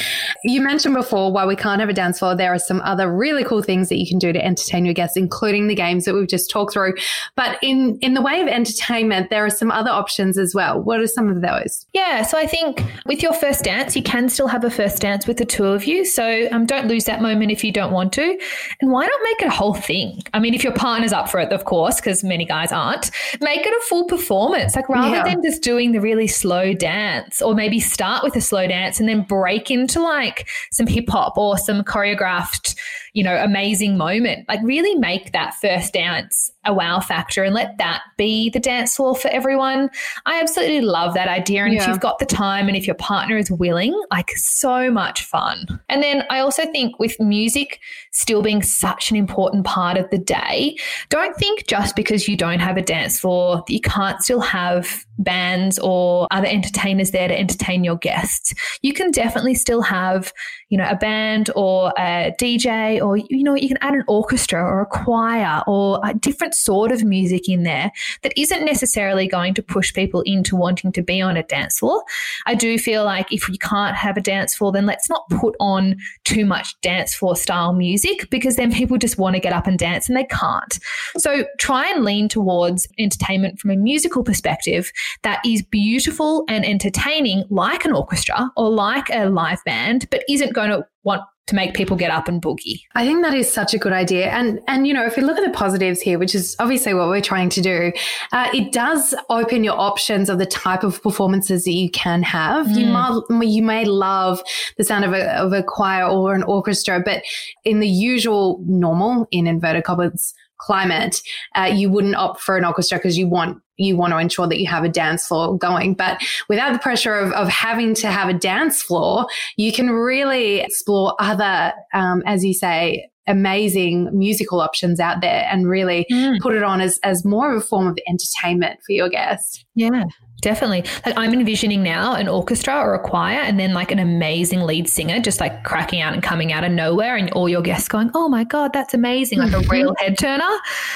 You 0.44 0.62
mentioned 0.62 0.96
before, 0.96 1.32
while 1.32 1.48
we 1.48 1.56
can't 1.56 1.80
have 1.80 1.90
a 1.90 1.94
dance 1.94 2.20
floor, 2.20 2.36
there 2.36 2.54
are 2.54 2.60
some 2.60 2.82
other 2.82 3.12
really 3.12 3.44
cool 3.44 3.62
things 3.62 3.90
that 3.90 3.98
you 3.98 4.08
can 4.08 4.18
do 4.20 4.32
to 4.34 4.44
entertain 4.44 4.86
your 4.86 4.94
guests, 4.94 5.18
including 5.18 5.68
the 5.68 5.76
games 5.76 6.06
that 6.06 6.14
we've 6.14 6.28
just 6.28 6.50
talked 6.50 6.74
through. 6.74 6.94
But 7.36 7.58
in, 7.62 7.98
in 8.02 8.14
the 8.14 8.22
way 8.22 8.42
of 8.42 8.48
entertainment, 8.48 9.30
there 9.30 9.46
are 9.46 9.50
some 9.50 9.70
other 9.72 9.92
options 9.92 10.38
as 10.38 10.56
well. 10.56 10.82
What 10.82 11.00
are 11.02 11.08
some 11.08 11.30
of 11.30 11.42
those? 11.42 11.86
Yeah, 11.94 12.24
so 12.24 12.38
I 12.38 12.48
think 12.48 12.61
with 13.06 13.22
your 13.22 13.34
first 13.34 13.64
dance, 13.64 13.96
you 13.96 14.04
can 14.04 14.30
still 14.30 14.48
have 14.48 14.64
a 14.64 14.70
first 14.70 15.02
dance 15.02 15.28
with 15.28 15.38
the 15.38 15.46
two 15.46 15.66
of 15.66 15.86
you. 15.86 16.06
So 16.06 16.48
um, 16.52 16.66
don't 16.66 16.88
lose 16.88 17.06
that 17.06 17.22
moment 17.22 17.52
if 17.52 17.64
you 17.64 17.72
don't 17.72 17.92
want 17.92 18.14
to. 18.14 18.40
And 18.82 18.92
why 18.92 19.06
not 19.06 19.20
make 19.24 19.42
it 19.42 19.48
a 19.48 19.52
whole 19.52 19.74
thing? 19.74 20.22
I 20.34 20.40
mean, 20.40 20.54
if 20.54 20.64
your 20.64 20.74
partner's 20.74 21.14
up 21.14 21.30
for 21.30 21.40
it, 21.40 21.52
of 21.52 21.66
course, 21.66 21.98
because 22.00 22.24
many 22.24 22.46
guys 22.46 22.72
aren't, 22.72 23.12
make 23.42 23.66
it 23.66 23.74
a 23.74 23.82
full 23.88 24.06
performance. 24.06 24.76
Like 24.76 24.90
rather 24.90 25.18
Yeah. 25.18 25.24
than 25.24 25.42
just 25.44 25.62
doing 25.64 25.92
the 25.92 26.02
really 26.02 26.28
slow 26.28 26.74
dance, 26.74 27.42
or 27.42 27.54
maybe 27.56 27.80
start 27.80 28.24
with 28.24 28.36
a 28.36 28.42
slow 28.42 28.68
dance 28.68 29.00
and 29.00 29.08
then 29.10 29.24
break 29.24 29.70
into 29.72 30.02
like 30.02 30.48
some 30.72 30.88
hip 30.88 31.10
hop 31.10 31.38
or 31.38 31.58
some 31.58 31.84
choreographed, 31.84 32.76
you 33.14 33.24
know, 33.24 33.36
amazing 33.36 33.98
moment. 33.98 34.48
Like 34.48 34.62
really 34.64 34.96
make 34.96 35.34
that 35.34 35.54
first 35.56 35.94
dance 35.94 36.52
a 36.64 36.74
wow 36.74 37.00
factor 37.00 37.44
and 37.44 37.54
let 37.54 37.78
that 37.78 38.04
be 38.18 38.50
the 38.50 38.60
dance 38.60 38.96
floor 38.96 39.16
for 39.16 39.28
everyone. 39.30 39.90
I 40.26 40.40
absolutely 40.40 40.82
love 40.82 41.14
that 41.16 41.28
idea. 41.28 41.66
And 41.66 41.74
if 41.74 41.88
you've 41.88 42.00
got 42.00 42.20
the 42.20 42.26
time 42.26 42.68
and 42.68 42.78
if 42.78 42.86
your 42.86 42.96
partner 42.96 43.38
is 43.38 43.52
willing, 43.52 44.00
like 44.12 44.30
so 44.38 44.92
much 44.92 45.24
fun. 45.26 45.66
And 45.90 46.04
then 46.04 46.24
I 46.30 46.40
also 46.40 46.64
think 46.72 47.00
with 47.00 47.20
music 47.20 47.80
still 48.12 48.42
being 48.42 48.62
such 48.62 49.10
an 49.10 49.18
important 49.18 49.66
part 49.66 49.98
of 49.98 50.10
the 50.10 50.20
day, 50.20 50.78
don't 51.10 51.36
think 51.36 51.68
just 51.68 51.96
because 51.96 52.28
you 52.28 52.38
don't 52.38 52.60
have 52.60 52.78
a 52.78 52.82
dance 52.82 53.20
floor 53.20 53.64
that 53.68 53.74
you 53.74 53.82
can't 53.82 54.22
still 54.22 54.42
have 54.42 55.06
bands 55.24 55.80
or 55.80 56.28
other 56.32 56.48
entertainers 56.48 57.12
there 57.12 57.28
to 57.28 57.38
entertain 57.38 57.84
your 57.84 57.98
guests. 57.98 58.54
You 58.82 58.94
can 58.94 59.12
definitely 59.12 59.56
still 59.56 59.82
have, 59.82 60.34
you 60.70 60.78
know, 60.78 60.88
a 60.90 60.96
band 60.96 61.50
or 61.56 61.94
a 61.98 62.34
DJ 62.40 63.02
or, 63.02 63.18
you 63.18 63.44
know, 63.44 63.56
you 63.56 63.68
can 63.68 63.78
add 63.82 63.94
an 63.94 64.04
orchestra 64.08 64.62
or 64.62 64.82
a 64.82 64.86
choir 64.86 65.64
or 65.68 66.00
a 66.04 66.14
different 66.14 66.56
sort 66.56 66.92
of 66.92 67.04
music 67.04 67.48
in 67.48 67.64
there 67.64 67.92
that 68.24 68.34
isn't 68.38 68.66
necessarily 68.66 69.28
going 69.28 69.54
to 69.54 69.62
push 69.62 69.94
people 69.94 70.22
into 70.22 70.56
wanting 70.56 70.92
to 70.92 71.02
be 71.02 71.22
on 71.22 71.38
a 71.38 71.44
dance 71.44 71.80
floor. 71.80 72.04
I 72.46 72.56
do 72.56 72.78
feel 72.78 73.04
like 73.04 73.32
if 73.32 73.48
you 73.50 73.58
can't 73.58 73.96
have 73.96 74.18
a 74.18 74.22
dance 74.22 74.56
floor, 74.56 74.72
then 74.72 74.86
let's 74.86 75.10
not 75.10 75.30
put 75.30 75.56
on 75.60 75.98
too 76.24 76.46
much 76.46 76.80
dance 76.82 77.14
floor 77.14 77.36
style 77.36 77.74
music 77.74 78.30
because 78.30 78.56
then 78.56 78.72
people 78.72 78.98
just 78.98 79.18
want 79.18 79.36
to 79.36 79.40
get 79.40 79.54
up 79.54 79.68
and 79.68 79.78
dance 79.78 80.08
and 80.08 80.18
they 80.18 80.26
can't. 80.26 80.80
So 81.18 81.46
try 81.60 81.90
and 81.90 82.04
lean 82.04 82.30
towards 82.30 82.88
entertainment 82.98 83.60
from 83.60 83.72
a 83.72 83.76
musical 83.76 84.24
perspective 84.24 84.92
that 85.24 85.42
is 85.46 85.62
beautiful 85.62 86.44
and 86.48 86.66
entertaining, 86.66 87.44
like 87.50 87.86
an 87.86 87.94
orchestra 87.94 88.52
or 88.56 88.70
like 88.70 89.10
a 89.12 89.30
live 89.30 89.64
band, 89.66 90.08
but 90.10 90.24
isn't 90.30 90.54
going 90.54 90.70
to 90.70 90.86
want 91.04 91.22
to 91.48 91.56
make 91.56 91.74
people 91.74 91.98
get 91.98 92.12
up 92.12 92.28
and 92.28 92.42
boogie. 92.42 92.82
I 92.96 93.06
think 93.06 93.24
that 93.24 93.34
is 93.34 93.52
such 93.52 93.74
a 93.74 93.78
good 93.78 93.92
idea. 93.92 94.30
And, 94.30 94.60
and, 94.68 94.88
you 94.88 94.94
know, 94.94 95.06
if 95.06 95.18
we 95.18 95.24
look 95.24 95.38
at 95.38 95.44
the 95.44 95.52
positives 95.52 96.00
here, 96.00 96.18
which 96.18 96.34
is 96.34 96.56
obviously 96.60 96.94
what 96.94 97.10
we're 97.10 97.20
trying 97.20 97.50
to 97.50 97.62
do, 97.62 97.92
uh, 98.32 98.50
it 98.54 98.72
does 98.72 99.14
open 99.30 99.64
your 99.64 99.78
options 99.78 100.30
of 100.30 100.38
the 100.38 100.46
type 100.46 100.84
of 100.84 101.02
performances 101.04 101.66
that 101.66 101.74
you 101.74 101.90
can 101.90 102.24
have. 102.24 102.70
You 102.72 102.86
might, 102.86 103.22
you 103.42 103.64
may 103.64 103.86
love 103.86 104.42
the 104.78 104.84
sound 104.84 105.04
of 105.04 105.14
a, 105.14 105.34
of 105.34 105.52
a 105.52 105.64
choir 105.64 106.08
or 106.08 106.34
an 106.34 106.44
orchestra, 106.44 107.02
but 107.04 107.24
in 107.66 107.80
the 107.80 107.90
usual 107.90 108.64
normal, 108.66 109.28
in 109.32 109.48
inverted 109.48 109.84
commas, 109.84 110.34
climate, 110.62 111.22
uh, 111.56 111.64
you 111.74 111.90
wouldn't 111.90 112.16
opt 112.16 112.40
for 112.40 112.56
an 112.56 112.64
orchestra 112.64 112.98
because 112.98 113.18
you 113.18 113.28
want 113.28 113.62
you 113.84 113.98
want 113.98 114.14
to 114.14 114.18
ensure 114.18 114.48
that 114.48 114.60
you 114.60 114.68
have 114.68 114.84
a 114.84 114.90
dance 114.90 115.28
floor 115.28 115.58
going. 115.58 115.94
But 115.94 116.22
without 116.50 116.74
the 116.74 116.80
pressure 116.80 117.16
of, 117.16 117.32
of 117.34 117.48
having 117.50 117.94
to 117.96 118.08
have 118.08 118.30
a 118.30 118.34
dance 118.34 118.82
floor, 118.82 119.28
you 119.58 119.72
can 119.72 119.90
really 119.90 120.60
explore 120.60 121.16
other, 121.20 121.74
um, 121.94 122.24
as 122.26 122.44
you 122.44 122.54
say, 122.54 123.08
amazing 123.28 124.10
musical 124.18 124.60
options 124.60 125.00
out 125.00 125.22
there 125.22 125.48
and 125.50 125.68
really 125.68 126.06
put 126.42 126.56
it 126.56 126.64
on 126.64 126.82
as, 126.82 127.00
as 127.04 127.24
more 127.24 127.52
of 127.52 127.62
a 127.62 127.66
form 127.66 127.88
of 127.88 127.98
entertainment 128.08 128.80
for 128.86 128.94
your 128.94 129.10
guests. 129.10 129.64
Yeah, 129.76 130.06
definitely. 130.42 130.84
Like 131.06 131.18
I'm 131.18 131.34
envisioning 131.34 131.84
now 131.84 132.14
an 132.16 132.28
orchestra 132.28 132.76
or 132.80 132.94
a 132.94 133.00
choir 133.00 133.40
and 133.40 133.60
then 133.60 133.74
like 133.74 133.92
an 133.92 134.00
amazing 134.00 134.62
lead 134.62 134.90
singer 134.90 135.20
just 135.20 135.40
like 135.40 135.64
cracking 135.64 136.02
out 136.02 136.14
and 136.14 136.22
coming 136.22 136.52
out 136.52 136.64
of 136.64 136.72
nowhere 136.72 137.16
and 137.16 137.32
all 137.32 137.48
your 137.48 137.62
guests 137.62 137.88
going, 137.88 138.12
"Oh 138.14 138.28
my 138.28 138.44
god, 138.44 138.74
that's 138.74 138.94
amazing." 138.94 139.40
Like 139.40 139.54
a 139.54 139.60
real 139.70 139.94
head 140.00 140.18
turner. 140.18 140.44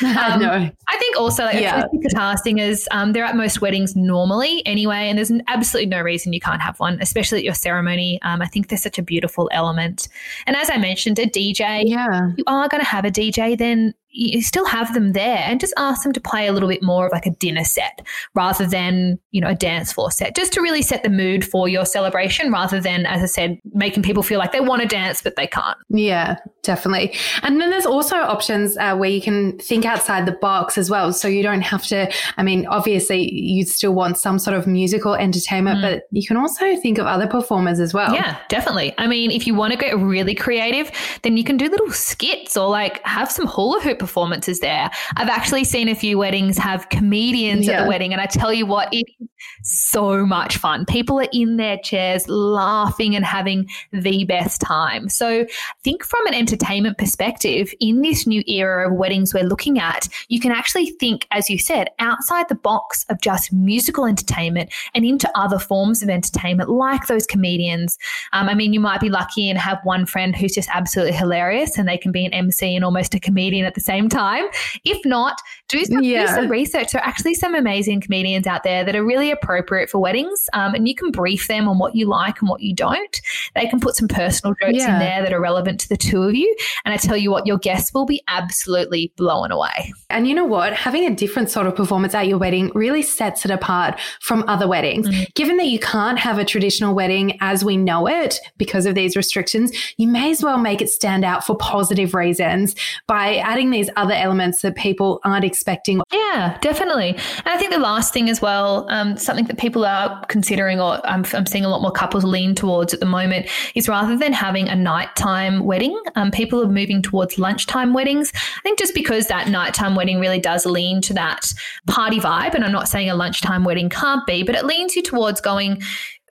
Um, 0.26 0.42
no. 0.42 0.70
I 0.88 0.98
think 0.98 1.18
also 1.18 1.44
like 1.44 1.60
Yeah. 1.62 1.84
guitar 2.02 2.38
singers, 2.38 2.88
um, 2.92 3.14
they're 3.14 3.24
at 3.26 3.36
most 3.36 3.62
weddings 3.62 3.96
normally 3.96 4.66
anyway, 4.66 5.08
and 5.10 5.18
there's 5.18 5.32
absolutely 5.48 5.90
no 5.90 6.02
reason 6.02 6.34
you 6.34 6.40
can't 6.40 6.62
have 6.62 6.80
one, 6.80 6.98
especially 7.02 7.40
at 7.40 7.44
your 7.44 7.54
ceremony. 7.54 8.20
Um, 8.24 8.42
I 8.42 8.48
think 8.48 8.68
they're 8.70 8.78
such 8.78 8.98
a 8.98 9.02
beautiful 9.04 9.50
element. 9.54 10.08
And 10.48 10.56
as 10.56 10.70
I 10.70 10.78
mentioned, 10.78 11.20
a 11.20 11.26
DJ, 11.28 11.84
Yeah. 11.86 12.32
you 12.38 12.44
are 12.48 12.68
going 12.68 12.82
to 12.84 12.88
have 12.90 13.06
a 13.06 13.12
DJ, 13.12 13.58
then 13.58 13.94
you 14.16 14.42
still 14.42 14.66
have 14.66 14.94
them 14.94 15.12
there 15.12 15.44
and 15.46 15.60
just 15.60 15.74
ask 15.78 16.04
them 16.04 16.14
to 16.14 16.22
play 16.22 16.48
a 16.48 16.54
little 16.54 16.70
bit 16.70 16.82
more 16.82 17.06
of 17.06 17.12
like 17.12 17.26
a 17.26 17.32
dinner 17.32 17.66
set 17.66 18.02
rather 18.34 18.66
than, 18.66 19.20
you 19.32 19.42
know, 19.42 19.50
a 19.50 19.56
dance 19.56 19.92
floor 19.92 20.10
set, 20.10 20.36
just 20.36 20.54
to 20.54 20.62
really 20.62 20.82
set 20.82 21.04
the 21.04 21.10
mood 21.10 21.44
for 21.46 21.68
your 21.68 21.86
celebration 21.86 22.52
rather 22.52 22.80
than, 22.80 23.06
as 23.06 23.22
I 23.22 23.26
said, 23.26 23.60
making 23.74 24.04
people 24.04 24.24
feel 24.24 24.40
like 24.40 24.54
they 24.54 24.62
want 24.62 24.82
to 24.82 24.88
dance, 24.88 25.22
but 25.22 25.36
they 25.36 25.48
can't. 25.48 25.78
Yeah, 25.90 26.38
definitely. 26.64 27.14
And 27.44 27.60
then 27.60 27.72
there's 27.72 27.86
also 27.86 28.16
options 28.16 28.78
uh, 28.78 28.96
where 28.96 29.10
you 29.10 29.22
can 29.22 29.58
think 29.60 29.86
outside 29.86 30.26
the 30.26 30.32
box 30.32 30.78
as 30.78 30.90
well. 30.90 31.12
So 31.12 31.28
you 31.28 31.44
don't 31.44 31.62
have 31.62 31.86
to, 31.88 32.10
I 32.38 32.44
mean, 32.44 32.66
obviously 32.68 33.34
you 33.34 33.66
still 33.66 33.94
want 33.94 34.18
some 34.18 34.40
sort 34.40 34.56
of 34.56 34.66
musical 34.66 35.14
entertainment, 35.14 35.80
mm. 35.80 35.82
but 35.82 36.04
you 36.12 36.26
can 36.26 36.38
also 36.38 36.78
think 36.78 36.98
of 37.00 37.06
other 37.06 37.28
performers 37.28 37.82
as 37.82 37.94
well. 37.94 38.14
Yeah, 38.14 38.38
definitely. 38.48 38.94
I 38.98 39.08
mean, 39.08 39.30
if 39.30 39.46
you 39.46 39.56
want 39.56 39.74
to 39.74 39.78
get 39.78 39.98
really 39.98 40.36
creative, 40.36 40.90
then 41.24 41.36
you 41.36 41.44
can 41.44 41.58
do 41.58 41.68
little 41.68 41.92
skits 41.92 42.56
or 42.56 42.70
like 42.70 43.06
have 43.06 43.30
some 43.30 43.46
hula 43.46 43.82
hoop 43.82 44.05
performances 44.06 44.60
there. 44.60 44.90
I've 45.18 45.30
actually 45.30 45.64
seen 45.64 45.90
a 45.90 45.96
few 45.96 46.18
weddings 46.18 46.58
have 46.58 46.90
comedians 46.90 47.66
yeah. 47.66 47.74
at 47.74 47.84
the 47.84 47.90
wedding. 47.90 48.14
And 48.14 48.22
I 48.22 48.28
tell 48.28 48.54
you 48.54 48.66
what, 48.66 48.88
it 48.94 49.06
is 49.20 49.28
so 49.64 50.26
much 50.26 50.58
fun. 50.58 50.86
People 50.86 51.20
are 51.20 51.28
in 51.34 51.58
their 51.58 51.78
chairs 51.80 52.28
laughing 52.30 53.16
and 53.16 53.26
having 53.26 53.68
the 53.92 54.24
best 54.26 54.62
time. 54.62 55.10
So 55.10 55.42
I 55.42 55.48
think 55.84 56.04
from 56.04 56.26
an 56.28 56.34
entertainment 56.36 56.98
perspective, 56.98 57.74
in 57.80 58.02
this 58.02 58.28
new 58.28 58.44
era 58.48 58.90
of 58.90 58.98
weddings 58.98 59.34
we're 59.34 59.44
looking 59.44 59.80
at, 59.80 60.08
you 60.28 60.40
can 60.40 60.52
actually 60.52 60.92
think, 60.92 61.28
as 61.32 61.50
you 61.50 61.58
said, 61.58 61.90
outside 62.00 62.48
the 62.48 62.56
box 62.56 63.06
of 63.10 63.20
just 63.22 63.52
musical 63.52 64.06
entertainment 64.06 64.72
and 64.94 65.04
into 65.04 65.30
other 65.36 65.58
forms 65.58 66.04
of 66.04 66.10
entertainment, 66.10 66.70
like 66.70 67.08
those 67.08 67.26
comedians. 67.26 67.98
Um, 68.34 68.50
I 68.50 68.54
mean, 68.54 68.72
you 68.72 68.80
might 68.80 69.02
be 69.02 69.10
lucky 69.10 69.50
and 69.50 69.58
have 69.58 69.80
one 69.84 70.06
friend 70.06 70.36
who's 70.36 70.54
just 70.54 70.70
absolutely 70.72 71.14
hilarious 71.14 71.78
and 71.78 71.88
they 71.88 71.98
can 71.98 72.12
be 72.12 72.26
an 72.26 72.34
MC 72.34 72.76
and 72.76 72.86
almost 72.86 73.16
a 73.16 73.20
comedian 73.20 73.66
at 73.66 73.74
the 73.74 73.82
same 73.96 74.10
time. 74.10 74.46
If 74.84 75.06
not, 75.06 75.40
do 75.68 75.84
some, 75.86 76.04
yeah. 76.04 76.26
do 76.26 76.34
some 76.34 76.48
research. 76.50 76.92
There 76.92 77.02
are 77.02 77.08
actually 77.08 77.34
some 77.34 77.56
amazing 77.56 78.02
comedians 78.02 78.46
out 78.46 78.64
there 78.64 78.84
that 78.84 78.96
are 78.96 79.04
really 79.04 79.32
appropriate 79.32 79.90
for 79.90 80.00
weddings, 80.00 80.48
um, 80.54 80.76
and 80.76 80.88
you 80.88 80.96
can 80.96 81.12
brief 81.12 81.48
them 81.48 81.68
on 81.68 81.80
what 81.80 81.96
you 81.96 82.08
like 82.08 82.40
and 82.42 82.50
what 82.50 82.62
you 82.62 82.76
don't. 82.76 83.22
They 83.56 83.68
can 83.68 83.80
put 83.80 83.96
some 83.96 84.08
personal 84.08 84.56
jokes 84.62 84.78
yeah. 84.78 84.94
in 84.94 85.00
there 85.00 85.24
that 85.24 85.34
are 85.34 85.42
relevant 85.42 85.80
to 85.82 85.90
the 85.90 85.98
two 85.98 86.24
of 86.24 86.36
you. 86.36 86.56
And 86.84 86.94
I 86.94 86.98
tell 86.98 87.18
you 87.18 87.32
what, 87.32 87.48
your 87.48 87.58
guests 87.58 87.94
will 87.94 88.06
be 88.06 88.22
absolutely 88.28 89.12
blown 89.16 89.52
away. 89.52 89.94
And 90.10 90.28
you 90.28 90.36
know 90.36 90.46
what? 90.46 90.74
Having 90.74 91.06
a 91.06 91.16
different 91.16 91.50
sort 91.50 91.68
of 91.68 91.76
performance 91.76 92.14
at 92.14 92.28
your 92.28 92.38
wedding 92.38 92.72
really 92.76 93.02
sets 93.02 93.46
it 93.46 93.52
apart 93.52 94.00
from 94.22 94.44
other 94.48 94.68
weddings. 94.68 95.08
Mm-hmm. 95.08 95.24
Given 95.36 95.58
that 95.58 95.68
you 95.68 95.80
can't 95.80 96.20
have 96.20 96.38
a 96.38 96.46
traditional 96.46 96.94
wedding 96.94 97.38
as 97.42 97.64
we 97.64 97.78
know 97.78 98.08
it 98.08 98.40
because 98.58 98.86
of 98.86 98.96
these 98.96 99.16
restrictions, 99.16 99.72
you 99.98 100.08
may 100.08 100.32
as 100.32 100.44
well 100.44 100.58
make 100.58 100.82
it 100.82 100.90
stand 100.90 101.24
out 101.24 101.46
for 101.46 101.56
positive 101.58 102.14
reasons 102.14 102.76
by 103.08 103.38
adding 103.38 103.72
these 103.72 103.85
other 103.96 104.14
elements 104.14 104.62
that 104.62 104.76
people 104.76 105.20
aren't 105.24 105.46
expecting. 105.46 106.02
Yeah, 106.12 106.58
definitely. 106.62 107.10
And 107.10 107.48
I 107.48 107.58
think 107.58 107.72
the 107.72 107.80
last 107.80 108.14
thing 108.14 108.30
as 108.30 108.42
well, 108.42 108.86
um, 108.90 109.18
something 109.18 109.46
that 109.46 109.58
people 109.58 109.86
are 109.86 110.24
considering, 110.28 110.80
or 110.80 111.06
I'm, 111.06 111.26
I'm, 111.34 111.46
seeing 111.46 111.66
a 111.66 111.70
lot 111.70 111.82
more 111.82 111.92
couples 111.92 112.24
lean 112.24 112.56
towards 112.56 112.94
at 112.94 113.00
the 113.00 113.06
moment, 113.06 113.48
is 113.76 113.88
rather 113.88 114.18
than 114.18 114.34
having 114.34 114.68
a 114.68 114.76
nighttime 114.76 115.64
wedding, 115.64 116.00
um, 116.16 116.32
people 116.32 116.62
are 116.62 116.68
moving 116.68 117.02
towards 117.02 117.38
lunchtime 117.38 117.94
weddings. 117.94 118.32
I 118.36 118.62
think 118.62 118.80
just 118.80 118.94
because 118.94 119.28
that 119.28 119.50
nighttime 119.50 119.96
wedding 119.96 120.20
really 120.20 120.40
does 120.40 120.66
lean 120.66 121.02
to 121.02 121.14
that 121.14 121.54
party 121.88 122.20
vibe, 122.20 122.54
and 122.54 122.64
I'm 122.64 122.72
not 122.72 122.88
saying 122.88 123.10
a 123.10 123.16
lunchtime 123.16 123.64
wedding 123.64 123.90
can't 123.90 124.26
be, 124.26 124.44
but 124.44 124.56
it 124.56 124.66
leans 124.66 124.96
you 124.96 125.04
towards 125.04 125.42
going, 125.42 125.82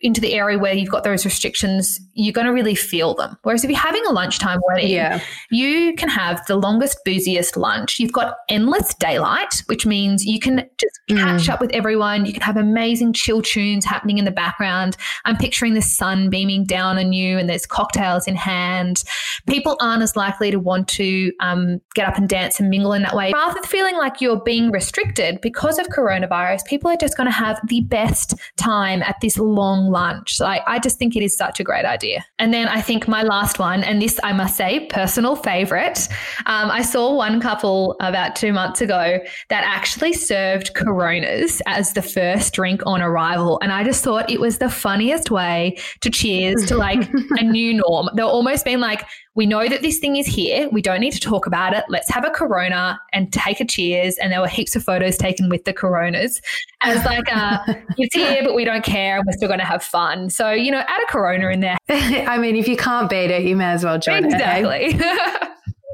into 0.04 0.20
the 0.20 0.34
area 0.34 0.58
where 0.58 0.75
you've 0.75 0.90
got 0.90 1.02
those 1.02 1.25
restrictions, 1.25 1.99
you're 2.12 2.34
going 2.34 2.46
to 2.46 2.52
really 2.52 2.75
feel 2.75 3.14
them. 3.14 3.38
Whereas 3.42 3.64
if 3.64 3.70
you're 3.70 3.80
having 3.80 4.04
a 4.06 4.12
lunchtime 4.12 4.61
wedding, 4.68 4.90
yeah. 4.90 5.18
you 5.50 5.94
can 5.96 6.11
have 6.11 6.44
the 6.46 6.56
longest, 6.56 6.99
booziest 7.06 7.56
lunch. 7.56 7.99
You've 7.99 8.12
got 8.12 8.37
endless 8.50 8.92
daylight, 8.92 9.62
which 9.64 9.87
means 9.87 10.26
you 10.26 10.38
can 10.38 10.68
just 10.78 11.00
catch 11.08 11.44
mm. 11.44 11.49
up 11.49 11.58
with 11.58 11.73
everyone. 11.73 12.26
You 12.26 12.34
can 12.34 12.42
have 12.42 12.58
amazing 12.58 13.14
chill 13.14 13.40
tunes 13.40 13.87
happening 13.87 14.18
in 14.18 14.26
the 14.26 14.30
background. 14.30 14.99
I'm 15.25 15.38
picturing 15.38 15.73
the 15.73 15.80
sun 15.80 16.28
beaming 16.28 16.66
down 16.66 16.99
on 16.99 17.14
you 17.14 17.38
and 17.38 17.49
there's 17.49 17.64
cocktails 17.64 18.28
in 18.28 18.37
hand. 18.37 19.04
People 19.49 19.78
aren't 19.80 20.02
as 20.02 20.16
likely 20.16 20.50
to 20.50 20.58
want 20.58 20.87
to 20.88 21.32
um, 21.40 21.80
get 21.94 22.06
up 22.06 22.18
and 22.18 22.28
dance 22.28 22.61
and 22.61 22.68
mingle 22.68 22.92
in 22.92 23.00
that 23.02 23.16
way. 23.16 23.32
Rather 23.32 23.54
than 23.54 23.62
feeling 23.62 23.96
like 23.96 24.20
you're 24.20 24.42
being 24.42 24.70
restricted 24.70 25.40
because 25.40 25.78
of 25.78 25.87
coronavirus, 25.87 26.66
people 26.66 26.90
are 26.90 26.96
just 26.96 27.16
going 27.16 27.26
to 27.26 27.34
have 27.34 27.58
the 27.68 27.80
best 27.80 28.34
time 28.58 29.02
at 29.02 29.16
this 29.23 29.38
long 29.38 29.93
lunch. 29.94 30.40
Like, 30.40 30.62
I 30.66 30.78
just 30.78 30.98
think 30.98 31.16
it 31.16 31.22
is 31.22 31.34
such 31.36 31.60
a 31.60 31.64
great 31.64 31.86
idea. 31.86 32.24
And 32.38 32.52
then 32.52 32.68
I 32.68 32.82
think 32.82 33.08
my 33.08 33.22
last 33.22 33.58
one, 33.58 33.82
and 33.82 34.02
this 34.02 34.20
I 34.22 34.32
must 34.32 34.56
say, 34.56 34.86
personal 34.90 35.36
favorite. 35.36 36.08
Um, 36.46 36.70
I 36.70 36.82
saw 36.82 37.14
one 37.14 37.40
couple 37.40 37.96
about 38.00 38.36
two 38.36 38.52
months 38.52 38.80
ago 38.80 39.20
that 39.48 39.64
actually 39.64 40.12
served 40.12 40.74
Coronas 40.74 41.62
as 41.66 41.92
the 41.92 42.02
first 42.02 42.52
drink 42.52 42.82
on 42.84 43.00
arrival. 43.00 43.58
And 43.62 43.72
I 43.72 43.84
just 43.84 44.04
thought 44.04 44.28
it 44.28 44.40
was 44.40 44.58
the 44.58 44.68
funniest 44.68 45.30
way 45.30 45.78
to 46.00 46.10
cheers 46.10 46.66
to 46.66 46.76
like 46.76 47.08
a 47.38 47.44
new 47.56 47.74
norm. 47.74 48.10
They're 48.14 48.24
almost 48.24 48.64
being 48.64 48.80
like, 48.80 49.06
we 49.34 49.46
know 49.46 49.68
that 49.68 49.82
this 49.82 49.98
thing 49.98 50.16
is 50.16 50.26
here. 50.26 50.68
We 50.70 50.80
don't 50.80 51.00
need 51.00 51.12
to 51.12 51.20
talk 51.20 51.46
about 51.46 51.74
it. 51.74 51.84
Let's 51.88 52.08
have 52.10 52.24
a 52.24 52.30
Corona 52.30 53.00
and 53.12 53.32
take 53.32 53.60
a 53.60 53.64
cheers. 53.64 54.16
And 54.18 54.32
there 54.32 54.40
were 54.40 54.48
heaps 54.48 54.76
of 54.76 54.84
photos 54.84 55.16
taken 55.16 55.48
with 55.48 55.64
the 55.64 55.72
Coronas 55.72 56.40
as 56.82 57.04
like, 57.04 57.24
uh, 57.34 57.58
it's 57.98 58.14
here, 58.14 58.42
but 58.44 58.54
we 58.54 58.64
don't 58.64 58.84
care. 58.84 59.16
And 59.16 59.26
we're 59.26 59.32
still 59.32 59.48
going 59.48 59.60
to 59.60 59.66
have 59.66 59.82
fun. 59.82 60.30
So, 60.30 60.52
you 60.52 60.70
know, 60.70 60.84
add 60.86 61.02
a 61.02 61.06
Corona 61.06 61.48
in 61.48 61.60
there. 61.60 61.76
I 61.88 62.38
mean, 62.38 62.54
if 62.54 62.68
you 62.68 62.76
can't 62.76 63.10
beat 63.10 63.30
it, 63.30 63.42
you 63.42 63.56
may 63.56 63.72
as 63.72 63.84
well 63.84 63.98
join 63.98 64.24
exactly. 64.24 64.94
it. 64.94 64.94
Exactly. 65.04 65.43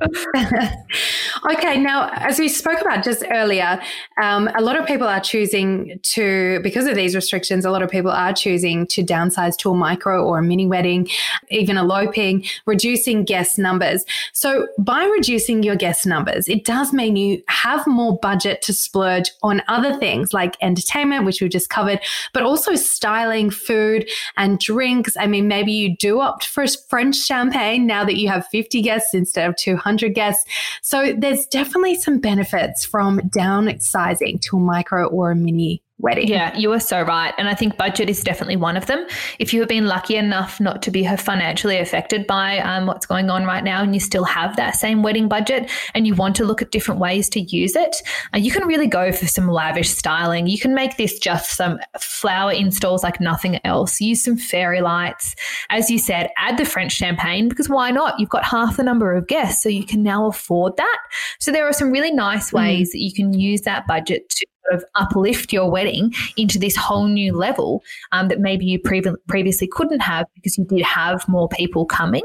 okay, 1.52 1.78
now 1.78 2.10
as 2.14 2.38
we 2.38 2.48
spoke 2.48 2.80
about 2.80 3.04
just 3.04 3.22
earlier, 3.30 3.80
um, 4.20 4.48
a 4.56 4.62
lot 4.62 4.78
of 4.78 4.86
people 4.86 5.06
are 5.06 5.20
choosing 5.20 6.00
to, 6.02 6.60
because 6.62 6.86
of 6.86 6.94
these 6.94 7.14
restrictions, 7.14 7.64
a 7.64 7.70
lot 7.70 7.82
of 7.82 7.90
people 7.90 8.10
are 8.10 8.32
choosing 8.32 8.86
to 8.86 9.02
downsize 9.02 9.56
to 9.58 9.70
a 9.70 9.74
micro 9.74 10.24
or 10.24 10.38
a 10.38 10.42
mini 10.42 10.66
wedding, 10.66 11.06
even 11.50 11.76
eloping, 11.76 12.44
reducing 12.64 13.24
guest 13.24 13.58
numbers. 13.58 14.04
So 14.32 14.68
by 14.78 15.04
reducing 15.04 15.62
your 15.62 15.76
guest 15.76 16.06
numbers, 16.06 16.48
it 16.48 16.64
does 16.64 16.92
mean 16.92 17.16
you 17.16 17.42
have 17.48 17.86
more 17.86 18.18
budget 18.18 18.62
to 18.62 18.72
splurge 18.72 19.30
on 19.42 19.62
other 19.68 19.94
things 19.98 20.32
like 20.32 20.56
entertainment, 20.62 21.26
which 21.26 21.42
we 21.42 21.48
just 21.48 21.68
covered, 21.68 22.00
but 22.32 22.42
also 22.42 22.74
styling, 22.74 23.50
food, 23.50 24.08
and 24.38 24.58
drinks. 24.58 25.14
I 25.18 25.26
mean, 25.26 25.46
maybe 25.46 25.72
you 25.72 25.94
do 25.96 26.20
opt 26.20 26.46
for 26.46 26.66
French 26.88 27.16
champagne 27.16 27.86
now 27.86 28.04
that 28.04 28.16
you 28.16 28.28
have 28.28 28.46
50 28.46 28.80
guests 28.80 29.12
instead 29.12 29.48
of 29.48 29.56
200 29.56 29.89
100 29.90 30.14
guests. 30.14 30.44
So 30.82 31.12
there's 31.16 31.46
definitely 31.46 31.96
some 31.96 32.20
benefits 32.20 32.84
from 32.84 33.20
downsizing 33.20 34.40
to 34.42 34.56
a 34.56 34.60
micro 34.60 35.08
or 35.08 35.32
a 35.32 35.36
mini 35.36 35.82
wedding. 36.00 36.28
Yeah, 36.28 36.56
you 36.56 36.72
are 36.72 36.80
so 36.80 37.02
right. 37.02 37.34
And 37.38 37.48
I 37.48 37.54
think 37.54 37.76
budget 37.76 38.08
is 38.08 38.22
definitely 38.22 38.56
one 38.56 38.76
of 38.76 38.86
them. 38.86 39.06
If 39.38 39.52
you 39.52 39.60
have 39.60 39.68
been 39.68 39.86
lucky 39.86 40.16
enough 40.16 40.60
not 40.60 40.82
to 40.82 40.90
be 40.90 41.04
financially 41.16 41.78
affected 41.78 42.26
by 42.26 42.58
um, 42.58 42.86
what's 42.86 43.06
going 43.06 43.30
on 43.30 43.44
right 43.44 43.64
now 43.64 43.82
and 43.82 43.94
you 43.94 44.00
still 44.00 44.24
have 44.24 44.56
that 44.56 44.76
same 44.76 45.02
wedding 45.02 45.28
budget 45.28 45.70
and 45.94 46.06
you 46.06 46.14
want 46.14 46.36
to 46.36 46.44
look 46.44 46.62
at 46.62 46.70
different 46.70 47.00
ways 47.00 47.28
to 47.30 47.40
use 47.40 47.76
it, 47.76 47.96
uh, 48.34 48.38
you 48.38 48.50
can 48.50 48.66
really 48.66 48.86
go 48.86 49.12
for 49.12 49.26
some 49.26 49.48
lavish 49.48 49.90
styling. 49.90 50.46
You 50.46 50.58
can 50.58 50.74
make 50.74 50.96
this 50.96 51.18
just 51.18 51.56
some 51.56 51.78
flower 51.98 52.52
installs 52.52 53.02
like 53.02 53.20
nothing 53.20 53.60
else. 53.64 54.00
Use 54.00 54.22
some 54.22 54.36
fairy 54.36 54.80
lights. 54.80 55.34
As 55.70 55.90
you 55.90 55.98
said, 55.98 56.30
add 56.36 56.58
the 56.58 56.64
French 56.64 56.92
champagne 56.92 57.48
because 57.48 57.68
why 57.68 57.90
not? 57.90 58.18
You've 58.18 58.28
got 58.28 58.44
half 58.44 58.76
the 58.76 58.82
number 58.82 59.14
of 59.14 59.26
guests, 59.26 59.62
so 59.62 59.68
you 59.68 59.84
can 59.84 60.02
now 60.02 60.26
afford 60.26 60.76
that. 60.76 60.98
So 61.38 61.52
there 61.52 61.66
are 61.66 61.72
some 61.72 61.90
really 61.90 62.12
nice 62.12 62.50
mm. 62.50 62.54
ways 62.54 62.88
mm. 62.88 62.92
that 62.92 62.98
you 63.00 63.12
can 63.12 63.32
use 63.32 63.62
that 63.62 63.86
budget 63.86 64.28
to 64.28 64.46
of 64.70 64.84
uplift 64.94 65.52
your 65.52 65.70
wedding 65.70 66.12
into 66.36 66.58
this 66.58 66.76
whole 66.76 67.06
new 67.06 67.36
level 67.36 67.82
um, 68.12 68.28
that 68.28 68.40
maybe 68.40 68.64
you 68.64 68.78
pre- 68.78 69.02
previously 69.28 69.66
couldn't 69.66 70.00
have 70.00 70.26
because 70.34 70.56
you 70.56 70.64
did 70.64 70.82
have 70.82 71.26
more 71.28 71.48
people 71.48 71.84
coming. 71.84 72.24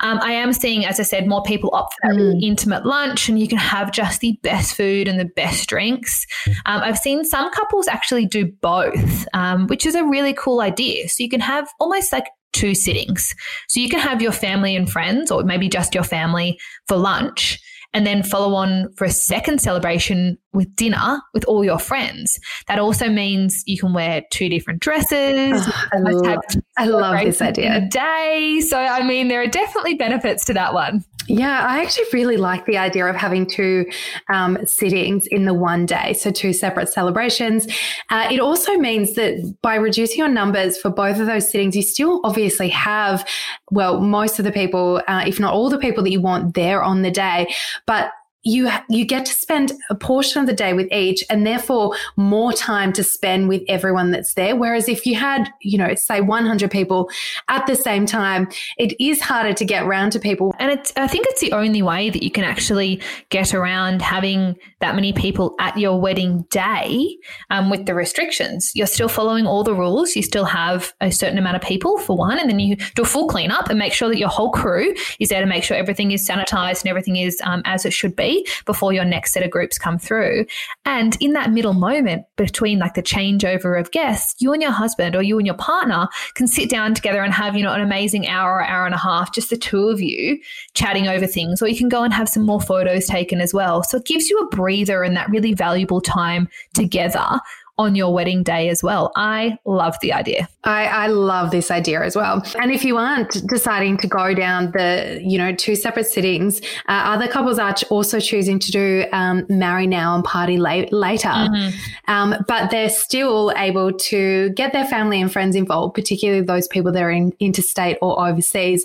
Um, 0.00 0.18
I 0.22 0.32
am 0.32 0.52
seeing, 0.52 0.84
as 0.84 1.00
I 1.00 1.02
said, 1.02 1.26
more 1.26 1.42
people 1.42 1.70
opt 1.72 1.94
for 1.94 2.12
that 2.12 2.20
mm. 2.20 2.42
intimate 2.42 2.86
lunch, 2.86 3.28
and 3.28 3.38
you 3.38 3.48
can 3.48 3.58
have 3.58 3.92
just 3.92 4.20
the 4.20 4.38
best 4.42 4.74
food 4.74 5.08
and 5.08 5.18
the 5.18 5.30
best 5.36 5.68
drinks. 5.68 6.26
Um, 6.66 6.82
I've 6.82 6.98
seen 6.98 7.24
some 7.24 7.50
couples 7.50 7.88
actually 7.88 8.26
do 8.26 8.46
both, 8.60 9.26
um, 9.34 9.66
which 9.66 9.86
is 9.86 9.94
a 9.94 10.04
really 10.04 10.32
cool 10.34 10.60
idea. 10.60 11.08
So 11.08 11.22
you 11.22 11.28
can 11.28 11.40
have 11.40 11.68
almost 11.80 12.12
like 12.12 12.26
two 12.52 12.74
sittings. 12.74 13.34
So 13.68 13.80
you 13.80 13.88
can 13.88 14.00
have 14.00 14.22
your 14.22 14.32
family 14.32 14.74
and 14.74 14.90
friends, 14.90 15.30
or 15.30 15.42
maybe 15.44 15.68
just 15.68 15.94
your 15.94 16.04
family 16.04 16.58
for 16.86 16.96
lunch 16.96 17.60
and 17.94 18.06
then 18.06 18.22
follow 18.22 18.54
on 18.54 18.92
for 18.96 19.04
a 19.04 19.10
second 19.10 19.60
celebration 19.60 20.36
with 20.52 20.74
dinner 20.76 21.20
with 21.34 21.44
all 21.44 21.64
your 21.64 21.78
friends. 21.78 22.38
That 22.66 22.78
also 22.78 23.08
means 23.08 23.62
you 23.66 23.78
can 23.78 23.92
wear 23.92 24.22
two 24.30 24.48
different 24.48 24.80
dresses. 24.80 25.62
Oh, 25.66 25.88
I, 25.92 25.98
love, 25.98 26.42
I 26.76 26.86
love 26.86 27.20
this 27.24 27.40
idea. 27.40 27.76
A 27.76 27.88
day. 27.88 28.60
So, 28.66 28.78
I 28.78 29.02
mean, 29.06 29.28
there 29.28 29.40
are 29.40 29.46
definitely 29.46 29.94
benefits 29.94 30.44
to 30.46 30.54
that 30.54 30.74
one. 30.74 31.04
Yeah, 31.28 31.66
I 31.68 31.82
actually 31.82 32.06
really 32.14 32.38
like 32.38 32.64
the 32.64 32.78
idea 32.78 33.06
of 33.06 33.14
having 33.14 33.46
two 33.46 33.84
um, 34.30 34.58
sittings 34.66 35.26
in 35.26 35.44
the 35.44 35.52
one 35.52 35.84
day, 35.84 36.14
so 36.14 36.30
two 36.30 36.54
separate 36.54 36.88
celebrations. 36.88 37.66
Uh, 38.08 38.26
it 38.30 38.40
also 38.40 38.78
means 38.78 39.14
that 39.14 39.54
by 39.60 39.74
reducing 39.74 40.18
your 40.18 40.28
numbers 40.28 40.78
for 40.78 40.88
both 40.88 41.20
of 41.20 41.26
those 41.26 41.50
sittings, 41.50 41.76
you 41.76 41.82
still 41.82 42.22
obviously 42.24 42.70
have, 42.70 43.28
well, 43.70 44.00
most 44.00 44.38
of 44.38 44.46
the 44.46 44.52
people, 44.52 45.02
uh, 45.06 45.22
if 45.26 45.38
not 45.38 45.52
all 45.52 45.68
the 45.68 45.78
people 45.78 46.02
that 46.02 46.10
you 46.10 46.20
want 46.20 46.54
there 46.54 46.82
on 46.82 47.02
the 47.02 47.10
day, 47.10 47.46
but 47.86 48.10
you 48.44 48.70
you 48.88 49.04
get 49.04 49.26
to 49.26 49.32
spend 49.32 49.72
a 49.90 49.94
portion 49.94 50.40
of 50.40 50.46
the 50.46 50.52
day 50.52 50.72
with 50.72 50.90
each 50.92 51.24
and 51.28 51.46
therefore 51.46 51.94
more 52.16 52.52
time 52.52 52.92
to 52.92 53.02
spend 53.02 53.48
with 53.48 53.62
everyone 53.68 54.10
that's 54.10 54.34
there 54.34 54.54
whereas 54.54 54.88
if 54.88 55.04
you 55.04 55.14
had 55.14 55.50
you 55.60 55.76
know 55.76 55.94
say 55.94 56.20
100 56.20 56.70
people 56.70 57.10
at 57.48 57.66
the 57.66 57.74
same 57.74 58.06
time 58.06 58.48
it 58.78 58.94
is 59.00 59.20
harder 59.20 59.52
to 59.52 59.64
get 59.64 59.84
around 59.84 60.10
to 60.10 60.20
people 60.20 60.54
and 60.58 60.70
it's, 60.70 60.92
I 60.96 61.08
think 61.08 61.26
it's 61.28 61.40
the 61.40 61.52
only 61.52 61.82
way 61.82 62.10
that 62.10 62.22
you 62.22 62.30
can 62.30 62.44
actually 62.44 63.00
get 63.30 63.54
around 63.54 64.02
having 64.02 64.56
that 64.80 64.94
many 64.94 65.12
people 65.12 65.54
at 65.58 65.76
your 65.76 66.00
wedding 66.00 66.42
day 66.50 67.18
um, 67.50 67.70
with 67.70 67.86
the 67.86 67.94
restrictions. 67.94 68.72
You're 68.74 68.86
still 68.86 69.08
following 69.08 69.46
all 69.46 69.64
the 69.64 69.74
rules. 69.74 70.14
You 70.14 70.22
still 70.22 70.44
have 70.44 70.92
a 71.00 71.10
certain 71.10 71.38
amount 71.38 71.56
of 71.56 71.62
people 71.62 71.98
for 71.98 72.16
one, 72.16 72.38
and 72.38 72.48
then 72.48 72.58
you 72.58 72.76
do 72.94 73.02
a 73.02 73.06
full 73.06 73.28
cleanup 73.28 73.68
and 73.68 73.78
make 73.78 73.92
sure 73.92 74.08
that 74.08 74.18
your 74.18 74.28
whole 74.28 74.50
crew 74.50 74.94
is 75.18 75.28
there 75.28 75.40
to 75.40 75.46
make 75.46 75.64
sure 75.64 75.76
everything 75.76 76.10
is 76.10 76.26
sanitized 76.26 76.82
and 76.82 76.88
everything 76.88 77.16
is 77.16 77.40
um, 77.44 77.62
as 77.64 77.84
it 77.84 77.92
should 77.92 78.14
be 78.16 78.27
before 78.66 78.92
your 78.92 79.04
next 79.04 79.32
set 79.32 79.42
of 79.42 79.50
groups 79.50 79.78
come 79.78 79.98
through. 79.98 80.46
And 80.84 81.16
in 81.20 81.32
that 81.32 81.50
middle 81.50 81.74
moment 81.74 82.24
between 82.36 82.78
like 82.78 82.94
the 82.94 83.02
changeover 83.02 83.78
of 83.78 83.90
guests, 83.90 84.40
you 84.40 84.52
and 84.52 84.62
your 84.62 84.72
husband 84.72 85.14
or 85.16 85.22
you 85.22 85.38
and 85.38 85.46
your 85.46 85.56
partner 85.56 86.08
can 86.34 86.46
sit 86.46 86.70
down 86.70 86.94
together 86.94 87.22
and 87.22 87.32
have, 87.32 87.56
you 87.56 87.62
know, 87.62 87.72
an 87.72 87.80
amazing 87.80 88.28
hour 88.28 88.56
or 88.56 88.64
hour 88.64 88.86
and 88.86 88.94
a 88.94 88.98
half, 88.98 89.32
just 89.32 89.50
the 89.50 89.56
two 89.56 89.88
of 89.88 90.00
you 90.00 90.38
chatting 90.74 91.08
over 91.08 91.26
things, 91.26 91.62
or 91.62 91.68
you 91.68 91.76
can 91.76 91.88
go 91.88 92.02
and 92.02 92.12
have 92.12 92.28
some 92.28 92.44
more 92.44 92.60
photos 92.60 93.06
taken 93.06 93.40
as 93.40 93.54
well. 93.54 93.82
So 93.82 93.98
it 93.98 94.06
gives 94.06 94.30
you 94.30 94.38
a 94.38 94.48
breather 94.48 95.02
and 95.02 95.16
that 95.16 95.28
really 95.30 95.54
valuable 95.54 96.00
time 96.00 96.48
together 96.74 97.40
on 97.78 97.94
your 97.94 98.12
wedding 98.12 98.42
day 98.42 98.68
as 98.68 98.82
well. 98.82 99.12
I 99.14 99.56
love 99.64 99.96
the 100.02 100.12
idea. 100.12 100.48
I, 100.64 100.86
I, 100.86 101.06
love 101.06 101.52
this 101.52 101.70
idea 101.70 102.02
as 102.02 102.16
well. 102.16 102.42
And 102.60 102.72
if 102.72 102.84
you 102.84 102.96
aren't 102.96 103.46
deciding 103.48 103.98
to 103.98 104.08
go 104.08 104.34
down 104.34 104.72
the, 104.72 105.20
you 105.22 105.38
know, 105.38 105.54
two 105.54 105.76
separate 105.76 106.06
sittings, 106.06 106.60
uh, 106.88 107.14
other 107.14 107.28
couples 107.28 107.58
are 107.58 107.74
also 107.88 108.18
choosing 108.18 108.58
to 108.58 108.70
do 108.72 109.04
um, 109.12 109.46
marry 109.48 109.86
now 109.86 110.14
and 110.14 110.24
party 110.24 110.58
late, 110.58 110.92
later. 110.92 111.28
Mm-hmm. 111.28 112.12
Um, 112.12 112.34
but 112.48 112.70
they're 112.70 112.90
still 112.90 113.52
able 113.56 113.92
to 113.92 114.50
get 114.50 114.72
their 114.72 114.86
family 114.86 115.20
and 115.20 115.32
friends 115.32 115.54
involved, 115.54 115.94
particularly 115.94 116.42
those 116.42 116.66
people 116.68 116.92
that 116.92 117.02
are 117.02 117.10
in 117.10 117.32
interstate 117.38 117.96
or 118.02 118.26
overseas 118.26 118.84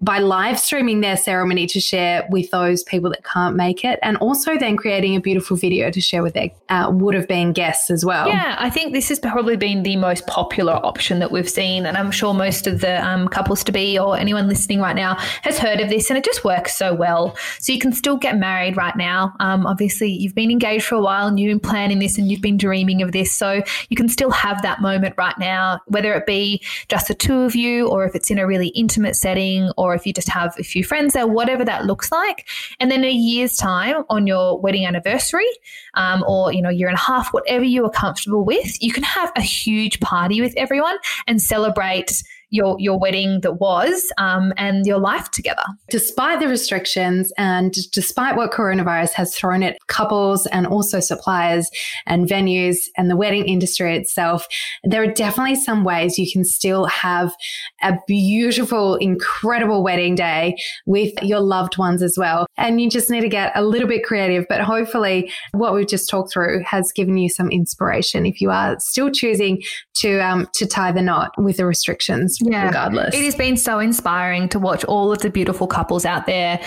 by 0.00 0.18
live 0.18 0.58
streaming 0.58 1.00
their 1.00 1.16
ceremony 1.16 1.66
to 1.66 1.80
share 1.80 2.26
with 2.30 2.50
those 2.50 2.82
people 2.84 3.10
that 3.10 3.24
can't 3.24 3.56
make 3.56 3.84
it, 3.84 3.98
and 4.02 4.16
also 4.18 4.58
then 4.58 4.76
creating 4.76 5.16
a 5.16 5.20
beautiful 5.20 5.56
video 5.56 5.90
to 5.90 6.00
share 6.00 6.22
with 6.22 6.34
their 6.34 6.50
uh, 6.68 6.90
would 6.92 7.14
have 7.14 7.26
been 7.26 7.52
guests 7.52 7.90
as 7.90 8.04
well. 8.04 8.28
Yeah, 8.28 8.56
I 8.58 8.68
think 8.68 8.92
this 8.92 9.08
has 9.08 9.18
probably 9.18 9.56
been 9.56 9.82
the 9.82 9.96
most 9.96 10.26
popular 10.26 10.74
option 10.74 11.18
that 11.20 11.30
we've 11.30 11.48
seen, 11.48 11.86
and 11.86 11.96
I'm 11.96 12.10
sure 12.10 12.34
most 12.34 12.66
of 12.66 12.80
the 12.80 13.04
um, 13.06 13.28
couples 13.28 13.64
to 13.64 13.72
be 13.72 13.98
or 13.98 14.16
anyone 14.18 14.48
listening 14.48 14.80
right 14.80 14.96
now 14.96 15.14
has 15.42 15.58
heard 15.58 15.80
of 15.80 15.88
this, 15.88 16.10
and 16.10 16.18
it 16.18 16.24
just 16.24 16.44
works 16.44 16.76
so 16.76 16.94
well. 16.94 17.36
So 17.58 17.72
you 17.72 17.78
can 17.78 17.92
still 17.92 18.16
get 18.16 18.36
married 18.36 18.76
right 18.76 18.96
now. 18.96 19.34
Um, 19.40 19.66
obviously, 19.66 20.10
you've 20.10 20.34
been 20.34 20.50
engaged 20.50 20.84
for 20.84 20.96
a 20.96 21.00
while 21.00 21.26
and 21.26 21.40
you've 21.40 21.50
been 21.50 21.70
planning 21.70 21.98
this 22.00 22.18
and 22.18 22.30
you've 22.30 22.42
been 22.42 22.56
dreaming 22.56 23.02
of 23.02 23.12
this, 23.12 23.32
so 23.32 23.62
you 23.88 23.96
can 23.96 24.08
still 24.08 24.30
have 24.30 24.62
that 24.62 24.80
moment 24.80 25.14
right 25.16 25.38
now, 25.38 25.80
whether 25.86 26.12
it 26.14 26.26
be 26.26 26.62
just 26.88 27.08
the 27.08 27.14
two 27.14 27.40
of 27.40 27.54
you 27.54 27.88
or 27.88 28.04
if 28.04 28.14
it's 28.14 28.30
in 28.30 28.38
a 28.38 28.46
really 28.46 28.68
intimate 28.68 29.16
setting 29.16 29.70
or 29.76 29.85
or 29.86 29.94
if 29.94 30.06
you 30.06 30.12
just 30.12 30.28
have 30.28 30.54
a 30.58 30.62
few 30.62 30.84
friends 30.84 31.14
there, 31.14 31.26
whatever 31.26 31.64
that 31.64 31.86
looks 31.86 32.10
like. 32.12 32.46
And 32.80 32.90
then 32.90 33.04
a 33.04 33.10
year's 33.10 33.56
time 33.56 34.04
on 34.08 34.26
your 34.26 34.58
wedding 34.60 34.86
anniversary, 34.86 35.48
um, 35.94 36.24
or 36.26 36.52
you 36.52 36.60
know, 36.60 36.70
year 36.70 36.88
and 36.88 36.96
a 36.96 37.00
half, 37.00 37.32
whatever 37.32 37.64
you 37.64 37.84
are 37.84 37.90
comfortable 37.90 38.44
with, 38.44 38.82
you 38.82 38.92
can 38.92 39.02
have 39.02 39.32
a 39.36 39.40
huge 39.40 40.00
party 40.00 40.40
with 40.40 40.54
everyone 40.56 40.96
and 41.26 41.40
celebrate 41.40 42.22
your 42.50 42.76
your 42.78 42.98
wedding 42.98 43.40
that 43.42 43.54
was 43.54 44.10
um, 44.18 44.52
and 44.56 44.86
your 44.86 44.98
life 44.98 45.30
together. 45.30 45.64
Despite 45.90 46.40
the 46.40 46.48
restrictions 46.48 47.32
and 47.36 47.74
despite 47.92 48.36
what 48.36 48.52
coronavirus 48.52 49.12
has 49.12 49.34
thrown 49.34 49.62
at 49.62 49.78
couples 49.88 50.46
and 50.46 50.66
also 50.66 51.00
suppliers 51.00 51.68
and 52.06 52.28
venues 52.28 52.76
and 52.96 53.10
the 53.10 53.16
wedding 53.16 53.46
industry 53.46 53.96
itself, 53.96 54.46
there 54.84 55.02
are 55.02 55.12
definitely 55.12 55.56
some 55.56 55.84
ways 55.84 56.18
you 56.18 56.30
can 56.30 56.44
still 56.44 56.86
have 56.86 57.34
a 57.82 57.98
beautiful, 58.06 58.96
incredible 58.96 59.82
wedding 59.82 60.14
day 60.14 60.54
with 60.86 61.12
your 61.22 61.40
loved 61.40 61.78
ones 61.78 62.02
as 62.02 62.16
well. 62.16 62.46
And 62.56 62.80
you 62.80 62.88
just 62.88 63.10
need 63.10 63.22
to 63.22 63.28
get 63.28 63.52
a 63.54 63.64
little 63.64 63.88
bit 63.88 64.04
creative, 64.04 64.46
but 64.48 64.60
hopefully 64.60 65.30
what 65.52 65.74
we've 65.74 65.88
just 65.88 66.08
talked 66.08 66.32
through 66.32 66.62
has 66.64 66.92
given 66.92 67.16
you 67.18 67.28
some 67.28 67.50
inspiration 67.50 68.24
if 68.24 68.40
you 68.40 68.50
are 68.50 68.76
still 68.78 69.10
choosing 69.10 69.62
to 69.94 70.18
um, 70.18 70.48
to 70.52 70.66
tie 70.66 70.92
the 70.92 71.02
knot 71.02 71.32
with 71.38 71.56
the 71.56 71.66
restrictions 71.66 72.35
yeah. 72.40 72.66
regardless. 72.66 73.14
It 73.14 73.24
has 73.24 73.34
been 73.34 73.56
so 73.56 73.78
inspiring 73.78 74.48
to 74.50 74.58
watch 74.58 74.84
all 74.84 75.12
of 75.12 75.18
the 75.20 75.30
beautiful 75.30 75.66
couples 75.66 76.04
out 76.04 76.26
there 76.26 76.60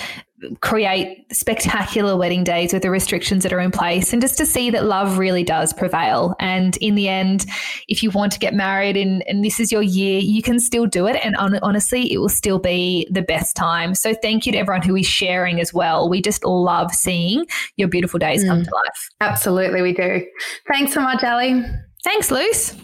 create 0.62 1.26
spectacular 1.32 2.16
wedding 2.16 2.44
days 2.44 2.74
with 2.74 2.82
the 2.82 2.90
restrictions 2.90 3.44
that 3.44 3.52
are 3.52 3.60
in 3.60 3.72
place 3.72 4.14
and 4.14 4.22
just 4.22 4.38
to 4.38 4.46
see 4.46 4.70
that 4.70 4.86
love 4.86 5.18
really 5.18 5.44
does 5.44 5.74
prevail. 5.74 6.36
And 6.40 6.78
in 6.78 6.96
the 6.96 7.08
end 7.08 7.46
if 7.88 8.04
you 8.04 8.10
want 8.12 8.32
to 8.34 8.40
get 8.40 8.54
married 8.54 8.96
and, 8.96 9.22
and 9.28 9.44
this 9.44 9.60
is 9.60 9.72
your 9.72 9.82
year 9.82 10.20
you 10.20 10.42
can 10.42 10.60
still 10.60 10.86
do 10.86 11.08
it. 11.08 11.20
And 11.24 11.36
on, 11.36 11.60
honestly 11.62 12.12
it 12.12 12.20
will 12.20 12.30
still 12.30 12.60
be 12.60 13.08
the 13.12 13.22
best 13.22 13.56
time. 13.56 13.96
So 13.96 14.14
thank 14.14 14.46
you 14.46 14.52
to 14.54 14.58
everyone 14.58 14.82
who 14.82 14.96
is 14.96 15.06
sharing 15.06 15.60
as 15.60 15.74
well. 15.74 16.10
We 16.10 16.22
just 16.22 16.46
love 16.46 16.94
seeing 16.94 17.46
your 17.76 17.88
beautiful 17.88 18.20
days 18.20 18.44
mm. 18.44 18.48
come 18.48 18.64
to 18.64 18.72
life. 18.74 19.10
Absolutely 19.22 19.82
we 19.82 19.94
do. 19.94 20.26
Thanks 20.68 20.94
so 20.94 21.02
much 21.02 21.24
ally 21.24 21.62
thanks 22.04 22.32
luce 22.32 22.76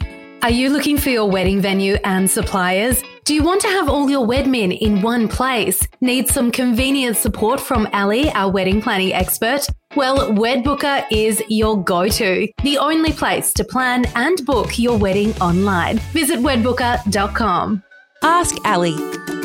are 0.45 0.51
you 0.51 0.69
looking 0.69 0.95
for 0.95 1.09
your 1.09 1.27
wedding 1.27 1.59
venue 1.59 1.95
and 2.03 2.29
suppliers? 2.29 3.01
Do 3.23 3.33
you 3.33 3.41
want 3.41 3.61
to 3.61 3.67
have 3.67 3.89
all 3.89 4.11
your 4.11 4.27
wedmin 4.27 4.77
in 4.79 5.01
one 5.01 5.27
place? 5.27 5.87
Need 6.01 6.27
some 6.27 6.51
convenient 6.51 7.17
support 7.17 7.59
from 7.59 7.87
Ally, 7.93 8.29
our 8.35 8.51
wedding 8.51 8.79
planning 8.79 9.11
expert? 9.11 9.65
Well, 9.95 10.33
Wedbooker 10.33 11.03
is 11.11 11.41
your 11.49 11.83
go 11.83 12.07
to, 12.07 12.47
the 12.61 12.77
only 12.77 13.11
place 13.11 13.53
to 13.53 13.63
plan 13.63 14.05
and 14.13 14.45
book 14.45 14.77
your 14.77 14.99
wedding 14.99 15.33
online. 15.41 15.97
Visit 16.13 16.37
wedbooker.com. 16.41 17.81
Ask 18.21 18.55
Ally. 18.65 19.44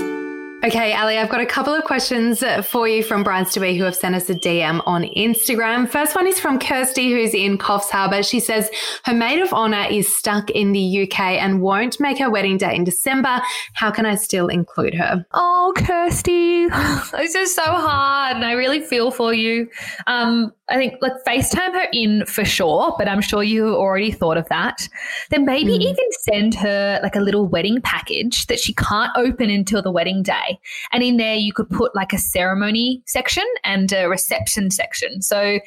Okay, 0.62 0.92
Ally, 0.92 1.16
I've 1.16 1.30
got 1.30 1.40
a 1.40 1.46
couple 1.46 1.72
of 1.72 1.84
questions 1.84 2.44
for 2.64 2.86
you 2.86 3.02
from 3.02 3.22
brides 3.22 3.54
to 3.54 3.60
be 3.60 3.78
who 3.78 3.84
have 3.84 3.96
sent 3.96 4.14
us 4.14 4.28
a 4.28 4.34
DM 4.34 4.82
on 4.84 5.04
Instagram. 5.16 5.88
First 5.88 6.14
one 6.14 6.26
is 6.26 6.38
from 6.38 6.58
Kirsty, 6.58 7.10
who's 7.10 7.32
in 7.32 7.56
Coffs 7.56 7.88
Harbour. 7.88 8.22
She 8.22 8.40
says 8.40 8.68
her 9.04 9.14
maid 9.14 9.40
of 9.40 9.54
honour 9.54 9.86
is 9.90 10.14
stuck 10.14 10.50
in 10.50 10.72
the 10.72 11.02
UK 11.02 11.18
and 11.18 11.62
won't 11.62 11.98
make 11.98 12.18
her 12.18 12.30
wedding 12.30 12.58
day 12.58 12.76
in 12.76 12.84
December. 12.84 13.40
How 13.72 13.90
can 13.90 14.04
I 14.04 14.16
still 14.16 14.48
include 14.48 14.92
her? 14.96 15.24
Oh, 15.32 15.72
Kirsty, 15.78 16.66
this 17.12 17.34
is 17.34 17.54
so 17.54 17.62
hard, 17.62 18.36
and 18.36 18.44
I 18.44 18.52
really 18.52 18.80
feel 18.80 19.10
for 19.10 19.32
you. 19.32 19.66
Um, 20.06 20.52
I 20.70 20.76
think 20.76 20.94
like 21.00 21.12
FaceTime 21.26 21.72
her 21.72 21.88
in 21.92 22.24
for 22.26 22.44
sure, 22.44 22.94
but 22.96 23.08
I'm 23.08 23.20
sure 23.20 23.42
you 23.42 23.74
already 23.74 24.12
thought 24.12 24.36
of 24.36 24.48
that. 24.50 24.88
Then 25.30 25.44
maybe 25.44 25.72
mm. 25.72 25.80
even 25.80 26.06
send 26.20 26.54
her 26.54 27.00
like 27.02 27.16
a 27.16 27.20
little 27.20 27.46
wedding 27.46 27.80
package 27.82 28.46
that 28.46 28.60
she 28.60 28.72
can't 28.74 29.10
open 29.16 29.50
until 29.50 29.82
the 29.82 29.90
wedding 29.90 30.22
day. 30.22 30.49
And 30.92 31.02
in 31.02 31.16
there, 31.16 31.34
you 31.34 31.52
could 31.52 31.68
put 31.68 31.94
like 31.94 32.12
a 32.12 32.18
ceremony 32.18 33.02
section 33.06 33.44
and 33.64 33.92
a 33.92 34.08
reception 34.08 34.70
section. 34.70 35.22
So 35.22 35.60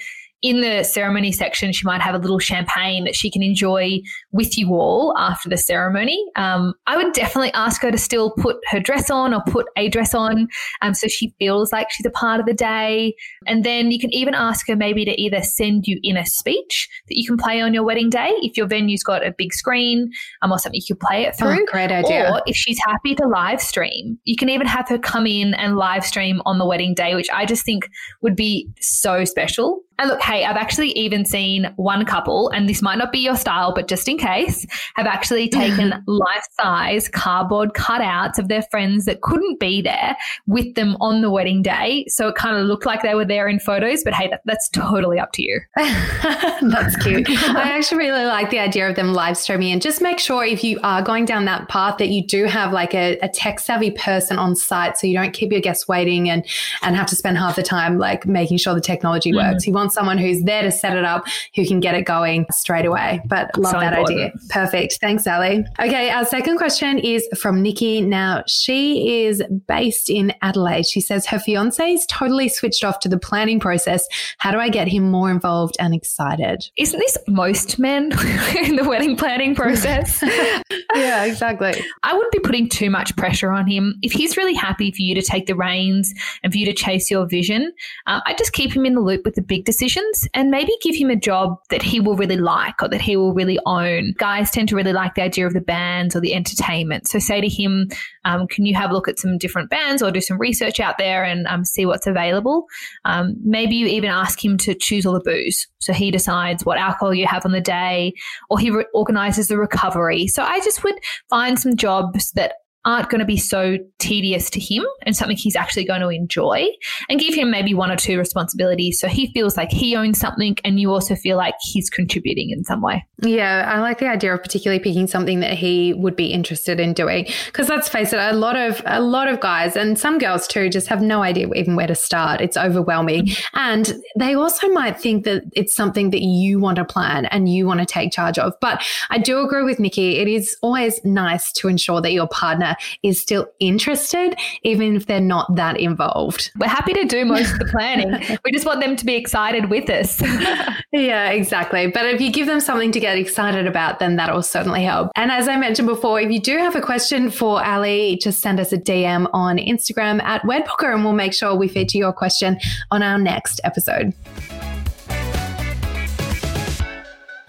in 0.43 0.59
the 0.59 0.83
ceremony 0.83 1.31
section, 1.31 1.71
she 1.71 1.85
might 1.85 2.01
have 2.01 2.13
a 2.13 2.17
little 2.17 2.37
champagne 2.37 3.05
that 3.05 3.15
she 3.15 3.31
can 3.31 3.41
enjoy 3.41 4.01
with 4.33 4.57
you 4.57 4.75
all 4.75 5.17
after 5.17 5.47
the 5.47 5.55
ceremony. 5.55 6.21
Um, 6.35 6.73
I 6.85 6.97
would 6.97 7.13
definitely 7.13 7.53
ask 7.53 7.81
her 7.81 7.91
to 7.91 7.97
still 7.97 8.31
put 8.31 8.57
her 8.67 8.81
dress 8.81 9.09
on 9.09 9.33
or 9.33 9.41
put 9.47 9.67
a 9.77 9.87
dress 9.87 10.13
on 10.13 10.49
um, 10.81 10.93
so 10.93 11.07
she 11.07 11.33
feels 11.39 11.71
like 11.71 11.89
she's 11.91 12.05
a 12.05 12.11
part 12.11 12.41
of 12.41 12.45
the 12.45 12.53
day. 12.53 13.15
And 13.47 13.63
then 13.63 13.89
you 13.89 13.99
can 13.99 14.13
even 14.13 14.33
ask 14.33 14.67
her 14.67 14.75
maybe 14.75 15.05
to 15.05 15.19
either 15.19 15.41
send 15.41 15.87
you 15.87 15.97
in 16.03 16.17
a 16.17 16.25
speech 16.25 16.89
that 17.07 17.17
you 17.17 17.25
can 17.25 17.37
play 17.37 17.61
on 17.61 17.73
your 17.73 17.83
wedding 17.83 18.09
day 18.09 18.33
if 18.41 18.57
your 18.57 18.67
venue's 18.67 19.01
got 19.01 19.25
a 19.25 19.33
big 19.37 19.53
screen 19.53 20.11
um, 20.41 20.51
or 20.51 20.59
something 20.59 20.81
you 20.81 20.95
can 20.95 21.07
play 21.07 21.23
it 21.23 21.37
through. 21.37 21.61
Oh, 21.61 21.65
great 21.71 21.91
idea. 21.91 22.29
Or 22.29 22.41
if 22.45 22.57
she's 22.57 22.79
happy 22.85 23.15
to 23.15 23.27
live 23.27 23.61
stream, 23.61 24.19
you 24.25 24.35
can 24.35 24.49
even 24.49 24.67
have 24.67 24.89
her 24.89 24.99
come 24.99 25.25
in 25.25 25.53
and 25.53 25.77
live 25.77 26.05
stream 26.05 26.41
on 26.45 26.57
the 26.57 26.65
wedding 26.65 26.93
day, 26.93 27.15
which 27.15 27.29
I 27.29 27.45
just 27.45 27.63
think 27.63 27.87
would 28.21 28.35
be 28.35 28.69
so 28.81 29.23
special. 29.23 29.83
And 29.99 30.09
look, 30.09 30.21
hey, 30.21 30.45
I've 30.45 30.57
actually 30.57 30.91
even 30.91 31.25
seen 31.25 31.71
one 31.75 32.05
couple, 32.05 32.49
and 32.49 32.67
this 32.67 32.81
might 32.81 32.97
not 32.97 33.11
be 33.11 33.19
your 33.19 33.35
style, 33.35 33.73
but 33.73 33.87
just 33.87 34.07
in 34.07 34.17
case, 34.17 34.65
have 34.95 35.05
actually 35.05 35.47
taken 35.63 36.03
life 36.07 36.47
size 36.59 37.07
cardboard 37.07 37.73
cutouts 37.73 38.39
of 38.39 38.47
their 38.47 38.63
friends 38.63 39.05
that 39.05 39.21
couldn't 39.21 39.59
be 39.59 39.81
there 39.81 40.15
with 40.47 40.73
them 40.75 40.97
on 40.99 41.21
the 41.21 41.29
wedding 41.29 41.61
day. 41.61 42.05
So 42.07 42.27
it 42.27 42.35
kind 42.35 42.57
of 42.57 42.65
looked 42.65 42.85
like 42.85 43.01
they 43.01 43.15
were 43.15 43.25
there 43.25 43.47
in 43.47 43.59
photos, 43.59 44.03
but 44.03 44.13
hey, 44.13 44.29
that, 44.29 44.41
that's 44.45 44.69
totally 44.69 45.19
up 45.19 45.31
to 45.33 45.43
you. 45.43 45.59
that's 45.75 46.95
cute. 46.97 47.29
I 47.29 47.77
actually 47.77 47.99
really 47.99 48.25
like 48.25 48.49
the 48.49 48.59
idea 48.59 48.89
of 48.89 48.95
them 48.95 49.13
live 49.13 49.37
streaming 49.37 49.71
and 49.71 49.81
just 49.81 50.01
make 50.01 50.19
sure 50.19 50.43
if 50.43 50.63
you 50.63 50.79
are 50.83 51.01
going 51.01 51.25
down 51.25 51.45
that 51.45 51.69
path 51.69 51.97
that 51.99 52.09
you 52.09 52.25
do 52.25 52.45
have 52.45 52.73
like 52.73 52.93
a, 52.95 53.17
a 53.19 53.29
tech 53.29 53.59
savvy 53.59 53.91
person 53.91 54.39
on 54.39 54.55
site 54.55 54.97
so 54.97 55.07
you 55.07 55.13
don't 55.13 55.33
keep 55.33 55.51
your 55.51 55.61
guests 55.61 55.87
waiting 55.87 56.29
and, 56.29 56.45
and 56.81 56.95
have 56.95 57.07
to 57.07 57.15
spend 57.15 57.37
half 57.37 57.55
the 57.55 57.63
time 57.63 57.97
like 57.97 58.25
making 58.25 58.57
sure 58.57 58.73
the 58.73 58.81
technology 58.81 59.31
mm-hmm. 59.31 59.51
works. 59.51 59.67
You 59.67 59.73
want 59.73 59.82
want 59.83 59.93
someone 59.93 60.17
who's 60.17 60.41
there 60.43 60.63
to 60.63 60.71
set 60.71 60.97
it 60.97 61.03
up, 61.03 61.25
who 61.55 61.65
can 61.65 61.79
get 61.79 61.95
it 61.95 62.03
going 62.03 62.45
straight 62.51 62.85
away. 62.85 63.21
But 63.25 63.57
love 63.57 63.71
so 63.71 63.79
that 63.79 63.93
important. 63.93 64.19
idea. 64.19 64.33
Perfect. 64.49 64.97
Thanks, 65.01 65.27
Ally. 65.27 65.63
Okay, 65.79 66.09
our 66.09 66.25
second 66.25 66.57
question 66.57 66.97
is 66.99 67.27
from 67.39 67.61
Nikki. 67.61 68.01
Now, 68.01 68.43
she 68.47 69.23
is 69.25 69.43
based 69.67 70.09
in 70.09 70.33
Adelaide. 70.41 70.85
She 70.85 71.01
says 71.01 71.25
her 71.27 71.39
fiance 71.39 71.83
is 71.91 72.05
totally 72.07 72.47
switched 72.47 72.83
off 72.83 72.99
to 72.99 73.09
the 73.09 73.19
planning 73.19 73.59
process. 73.59 74.07
How 74.37 74.51
do 74.51 74.57
I 74.57 74.69
get 74.69 74.87
him 74.87 75.11
more 75.11 75.29
involved 75.29 75.75
and 75.79 75.93
excited? 75.93 76.63
Isn't 76.77 76.99
this 76.99 77.17
most 77.27 77.77
men 77.77 78.03
in 78.63 78.77
the 78.77 78.85
wedding 78.87 79.17
planning 79.17 79.53
process? 79.53 80.23
yeah, 80.95 81.25
exactly. 81.25 81.73
I 82.03 82.13
wouldn't 82.13 82.31
be 82.31 82.39
putting 82.39 82.69
too 82.69 82.89
much 82.89 83.15
pressure 83.17 83.51
on 83.51 83.67
him. 83.67 83.95
If 84.01 84.13
he's 84.13 84.37
really 84.37 84.53
happy 84.53 84.91
for 84.91 85.01
you 85.01 85.13
to 85.15 85.21
take 85.21 85.47
the 85.47 85.55
reins 85.55 86.13
and 86.41 86.53
for 86.53 86.57
you 86.57 86.65
to 86.65 86.73
chase 86.73 87.11
your 87.11 87.25
vision, 87.25 87.73
uh, 88.07 88.21
I 88.25 88.33
just 88.35 88.53
keep 88.53 88.71
him 88.73 88.85
in 88.85 88.95
the 88.95 89.01
loop 89.01 89.25
with 89.25 89.35
the 89.35 89.41
big 89.41 89.65
decisions 89.73 90.27
and 90.33 90.51
maybe 90.51 90.71
give 90.81 90.95
him 90.95 91.09
a 91.09 91.15
job 91.15 91.57
that 91.69 91.81
he 91.81 91.99
will 91.99 92.15
really 92.15 92.37
like 92.37 92.81
or 92.81 92.87
that 92.89 93.01
he 93.01 93.17
will 93.17 93.33
really 93.33 93.59
own. 93.65 94.13
Guys 94.17 94.51
tend 94.51 94.69
to 94.69 94.75
really 94.75 94.93
like 94.93 95.15
the 95.15 95.23
idea 95.23 95.47
of 95.47 95.53
the 95.53 95.61
bands 95.61 96.15
or 96.15 96.21
the 96.21 96.33
entertainment. 96.33 97.07
So 97.07 97.19
say 97.19 97.41
to 97.41 97.49
him, 97.49 97.89
um, 98.25 98.47
can 98.47 98.65
you 98.65 98.75
have 98.75 98.91
a 98.91 98.93
look 98.93 99.07
at 99.07 99.19
some 99.19 99.37
different 99.37 99.69
bands 99.69 100.01
or 100.01 100.11
do 100.11 100.21
some 100.21 100.37
research 100.37 100.79
out 100.79 100.97
there 100.97 101.23
and 101.23 101.47
um, 101.47 101.65
see 101.65 101.85
what's 101.85 102.07
available? 102.07 102.65
Um, 103.05 103.35
maybe 103.43 103.75
you 103.75 103.87
even 103.87 104.09
ask 104.09 104.43
him 104.43 104.57
to 104.59 104.73
choose 104.73 105.05
all 105.05 105.13
the 105.13 105.19
booze. 105.19 105.67
So 105.79 105.93
he 105.93 106.11
decides 106.11 106.65
what 106.65 106.77
alcohol 106.77 107.13
you 107.13 107.27
have 107.27 107.45
on 107.45 107.51
the 107.51 107.61
day 107.61 108.13
or 108.49 108.59
he 108.59 108.71
re- 108.71 108.85
organizes 108.93 109.47
the 109.47 109.57
recovery. 109.57 110.27
So 110.27 110.43
I 110.43 110.59
just 110.59 110.83
would 110.83 110.95
find 111.29 111.59
some 111.59 111.75
jobs 111.75 112.31
that 112.33 112.53
aren't 112.85 113.09
going 113.09 113.19
to 113.19 113.25
be 113.25 113.37
so 113.37 113.77
tedious 113.99 114.49
to 114.49 114.59
him 114.59 114.83
and 115.03 115.15
something 115.15 115.37
he's 115.37 115.55
actually 115.55 115.85
going 115.85 116.01
to 116.01 116.09
enjoy 116.09 116.67
and 117.09 117.19
give 117.19 117.33
him 117.33 117.49
maybe 117.49 117.73
one 117.73 117.89
or 117.89 117.95
two 117.95 118.17
responsibilities 118.17 118.99
so 118.99 119.07
he 119.07 119.31
feels 119.31 119.55
like 119.55 119.71
he 119.71 119.95
owns 119.95 120.19
something 120.19 120.57
and 120.65 120.79
you 120.79 120.91
also 120.91 121.15
feel 121.15 121.37
like 121.37 121.55
he's 121.61 121.89
contributing 121.89 122.49
in 122.49 122.63
some 122.63 122.81
way. 122.81 123.05
Yeah, 123.21 123.71
I 123.73 123.79
like 123.79 123.99
the 123.99 124.09
idea 124.09 124.33
of 124.33 124.41
particularly 124.41 124.83
picking 124.83 125.07
something 125.07 125.39
that 125.39 125.53
he 125.53 125.93
would 125.93 126.15
be 126.15 126.27
interested 126.27 126.79
in 126.79 126.93
doing 126.93 127.27
because 127.45 127.69
let's 127.69 127.87
face 127.87 128.11
it 128.11 128.19
a 128.19 128.33
lot 128.33 128.57
of 128.57 128.81
a 128.85 128.99
lot 128.99 129.27
of 129.27 129.39
guys 129.39 129.75
and 129.77 129.97
some 129.97 130.17
girls 130.17 130.47
too 130.47 130.69
just 130.69 130.87
have 130.87 131.01
no 131.01 131.23
idea 131.23 131.47
even 131.53 131.75
where 131.75 131.87
to 131.87 131.95
start. 131.95 132.41
It's 132.41 132.57
overwhelming 132.57 133.27
mm-hmm. 133.27 133.59
and 133.59 134.01
they 134.17 134.33
also 134.33 134.67
might 134.69 134.99
think 134.99 135.23
that 135.23 135.43
it's 135.53 135.73
something 135.73 136.09
that 136.09 136.21
you 136.21 136.59
want 136.59 136.75
to 136.77 136.85
plan 136.85 137.25
and 137.27 137.47
you 137.47 137.65
want 137.65 137.79
to 137.79 137.85
take 137.85 138.11
charge 138.11 138.37
of. 138.37 138.53
But 138.59 138.83
I 139.09 139.17
do 139.17 139.39
agree 139.39 139.63
with 139.63 139.79
Nikki, 139.79 140.17
it 140.17 140.27
is 140.27 140.57
always 140.61 141.03
nice 141.05 141.51
to 141.53 141.67
ensure 141.67 142.01
that 142.01 142.11
your 142.11 142.27
partner 142.27 142.72
is 143.03 143.21
still 143.21 143.47
interested, 143.59 144.35
even 144.63 144.95
if 144.95 145.05
they're 145.05 145.21
not 145.21 145.55
that 145.55 145.79
involved. 145.79 146.51
We're 146.57 146.67
happy 146.67 146.93
to 146.93 147.05
do 147.05 147.25
most 147.25 147.53
of 147.53 147.59
the 147.59 147.65
planning. 147.65 148.11
we 148.45 148.51
just 148.51 148.65
want 148.65 148.81
them 148.81 148.95
to 148.95 149.05
be 149.05 149.15
excited 149.15 149.69
with 149.69 149.89
us. 149.89 150.21
yeah, 150.91 151.29
exactly. 151.29 151.87
But 151.87 152.05
if 152.05 152.21
you 152.21 152.31
give 152.31 152.47
them 152.47 152.59
something 152.59 152.91
to 152.91 152.99
get 152.99 153.17
excited 153.17 153.67
about, 153.67 153.99
then 153.99 154.15
that 154.17 154.33
will 154.33 154.43
certainly 154.43 154.83
help. 154.83 155.11
And 155.15 155.31
as 155.31 155.47
I 155.47 155.57
mentioned 155.57 155.87
before, 155.87 156.19
if 156.19 156.31
you 156.31 156.39
do 156.39 156.57
have 156.57 156.75
a 156.75 156.81
question 156.81 157.29
for 157.29 157.63
Ally, 157.63 158.15
just 158.15 158.41
send 158.41 158.59
us 158.59 158.71
a 158.73 158.77
DM 158.77 159.29
on 159.33 159.57
Instagram 159.57 160.21
at 160.23 160.41
Wedbooker 160.43 160.93
and 160.93 161.03
we'll 161.03 161.13
make 161.13 161.33
sure 161.33 161.55
we 161.55 161.67
feature 161.67 161.97
your 161.97 162.13
question 162.13 162.59
on 162.91 163.03
our 163.03 163.17
next 163.17 163.61
episode. 163.63 164.13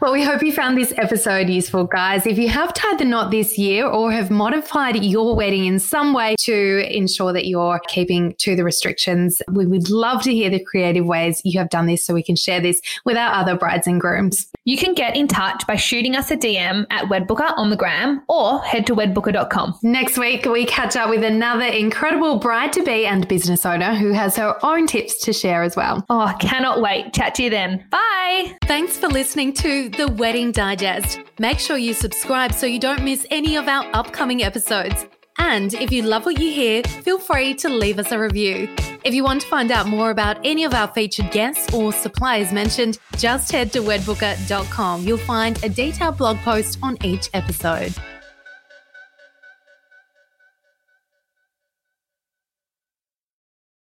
Well, 0.04 0.12
we 0.12 0.22
hope 0.22 0.42
you 0.42 0.52
found 0.52 0.76
this 0.76 0.92
episode 0.98 1.48
useful, 1.48 1.84
guys. 1.84 2.26
If 2.26 2.36
you 2.36 2.50
have 2.50 2.74
tied 2.74 2.98
the 2.98 3.06
knot 3.06 3.30
this 3.30 3.56
year 3.56 3.86
or 3.86 4.12
have 4.12 4.30
modified 4.30 5.02
your 5.02 5.34
wedding 5.34 5.64
in 5.64 5.78
some 5.78 6.12
way 6.12 6.36
to 6.40 6.94
ensure 6.94 7.32
that 7.32 7.46
you're 7.46 7.80
keeping 7.88 8.34
to 8.40 8.54
the 8.54 8.64
restrictions, 8.64 9.40
we 9.50 9.64
would 9.64 9.88
love 9.88 10.20
to 10.24 10.34
hear 10.34 10.50
the 10.50 10.62
creative 10.62 11.06
ways 11.06 11.40
you 11.42 11.58
have 11.58 11.70
done 11.70 11.86
this 11.86 12.04
so 12.04 12.12
we 12.12 12.22
can 12.22 12.36
share 12.36 12.60
this 12.60 12.82
with 13.06 13.16
our 13.16 13.32
other 13.32 13.56
brides 13.56 13.86
and 13.86 13.98
grooms. 13.98 14.46
You 14.66 14.76
can 14.76 14.92
get 14.92 15.16
in 15.16 15.26
touch 15.26 15.66
by 15.66 15.76
shooting 15.76 16.16
us 16.16 16.30
a 16.30 16.36
DM 16.36 16.84
at 16.90 17.06
Wedbooker 17.06 17.56
on 17.56 17.70
the 17.70 17.76
gram 17.76 18.22
or 18.28 18.60
head 18.60 18.86
to 18.88 18.94
wedbooker.com. 18.94 19.78
Next 19.82 20.18
week, 20.18 20.44
we 20.44 20.66
catch 20.66 20.96
up 20.96 21.08
with 21.08 21.24
another 21.24 21.64
incredible 21.64 22.38
bride 22.38 22.74
to 22.74 22.82
be 22.82 23.06
and 23.06 23.26
business 23.26 23.64
owner 23.64 23.94
who 23.94 24.12
has 24.12 24.36
her 24.36 24.54
own 24.62 24.86
tips 24.86 25.18
to 25.24 25.32
share 25.32 25.62
as 25.62 25.76
well. 25.76 26.04
Oh, 26.10 26.20
I 26.20 26.34
cannot 26.34 26.82
wait. 26.82 27.14
Chat 27.14 27.36
to 27.36 27.44
you 27.44 27.48
then. 27.48 27.86
Bye. 27.90 28.54
Thanks 28.64 28.98
for 28.98 29.08
listening 29.08 29.54
to 29.54 29.93
the 29.96 30.08
Wedding 30.08 30.50
Digest. 30.50 31.20
Make 31.38 31.60
sure 31.60 31.76
you 31.76 31.94
subscribe 31.94 32.52
so 32.52 32.66
you 32.66 32.80
don't 32.80 33.04
miss 33.04 33.26
any 33.30 33.56
of 33.56 33.68
our 33.68 33.88
upcoming 33.94 34.42
episodes. 34.42 35.06
And 35.38 35.72
if 35.74 35.92
you 35.92 36.02
love 36.02 36.26
what 36.26 36.40
you 36.40 36.50
hear, 36.50 36.82
feel 36.82 37.18
free 37.18 37.54
to 37.54 37.68
leave 37.68 37.98
us 37.98 38.10
a 38.10 38.18
review. 38.18 38.68
If 39.04 39.14
you 39.14 39.22
want 39.22 39.42
to 39.42 39.46
find 39.46 39.70
out 39.70 39.86
more 39.86 40.10
about 40.10 40.38
any 40.44 40.64
of 40.64 40.74
our 40.74 40.88
featured 40.88 41.30
guests 41.30 41.72
or 41.72 41.92
suppliers 41.92 42.52
mentioned, 42.52 42.98
just 43.16 43.52
head 43.52 43.72
to 43.72 43.80
wedbooker.com. 43.80 45.06
You'll 45.06 45.18
find 45.18 45.62
a 45.62 45.68
detailed 45.68 46.18
blog 46.18 46.38
post 46.38 46.78
on 46.82 46.96
each 47.04 47.28
episode. 47.32 47.94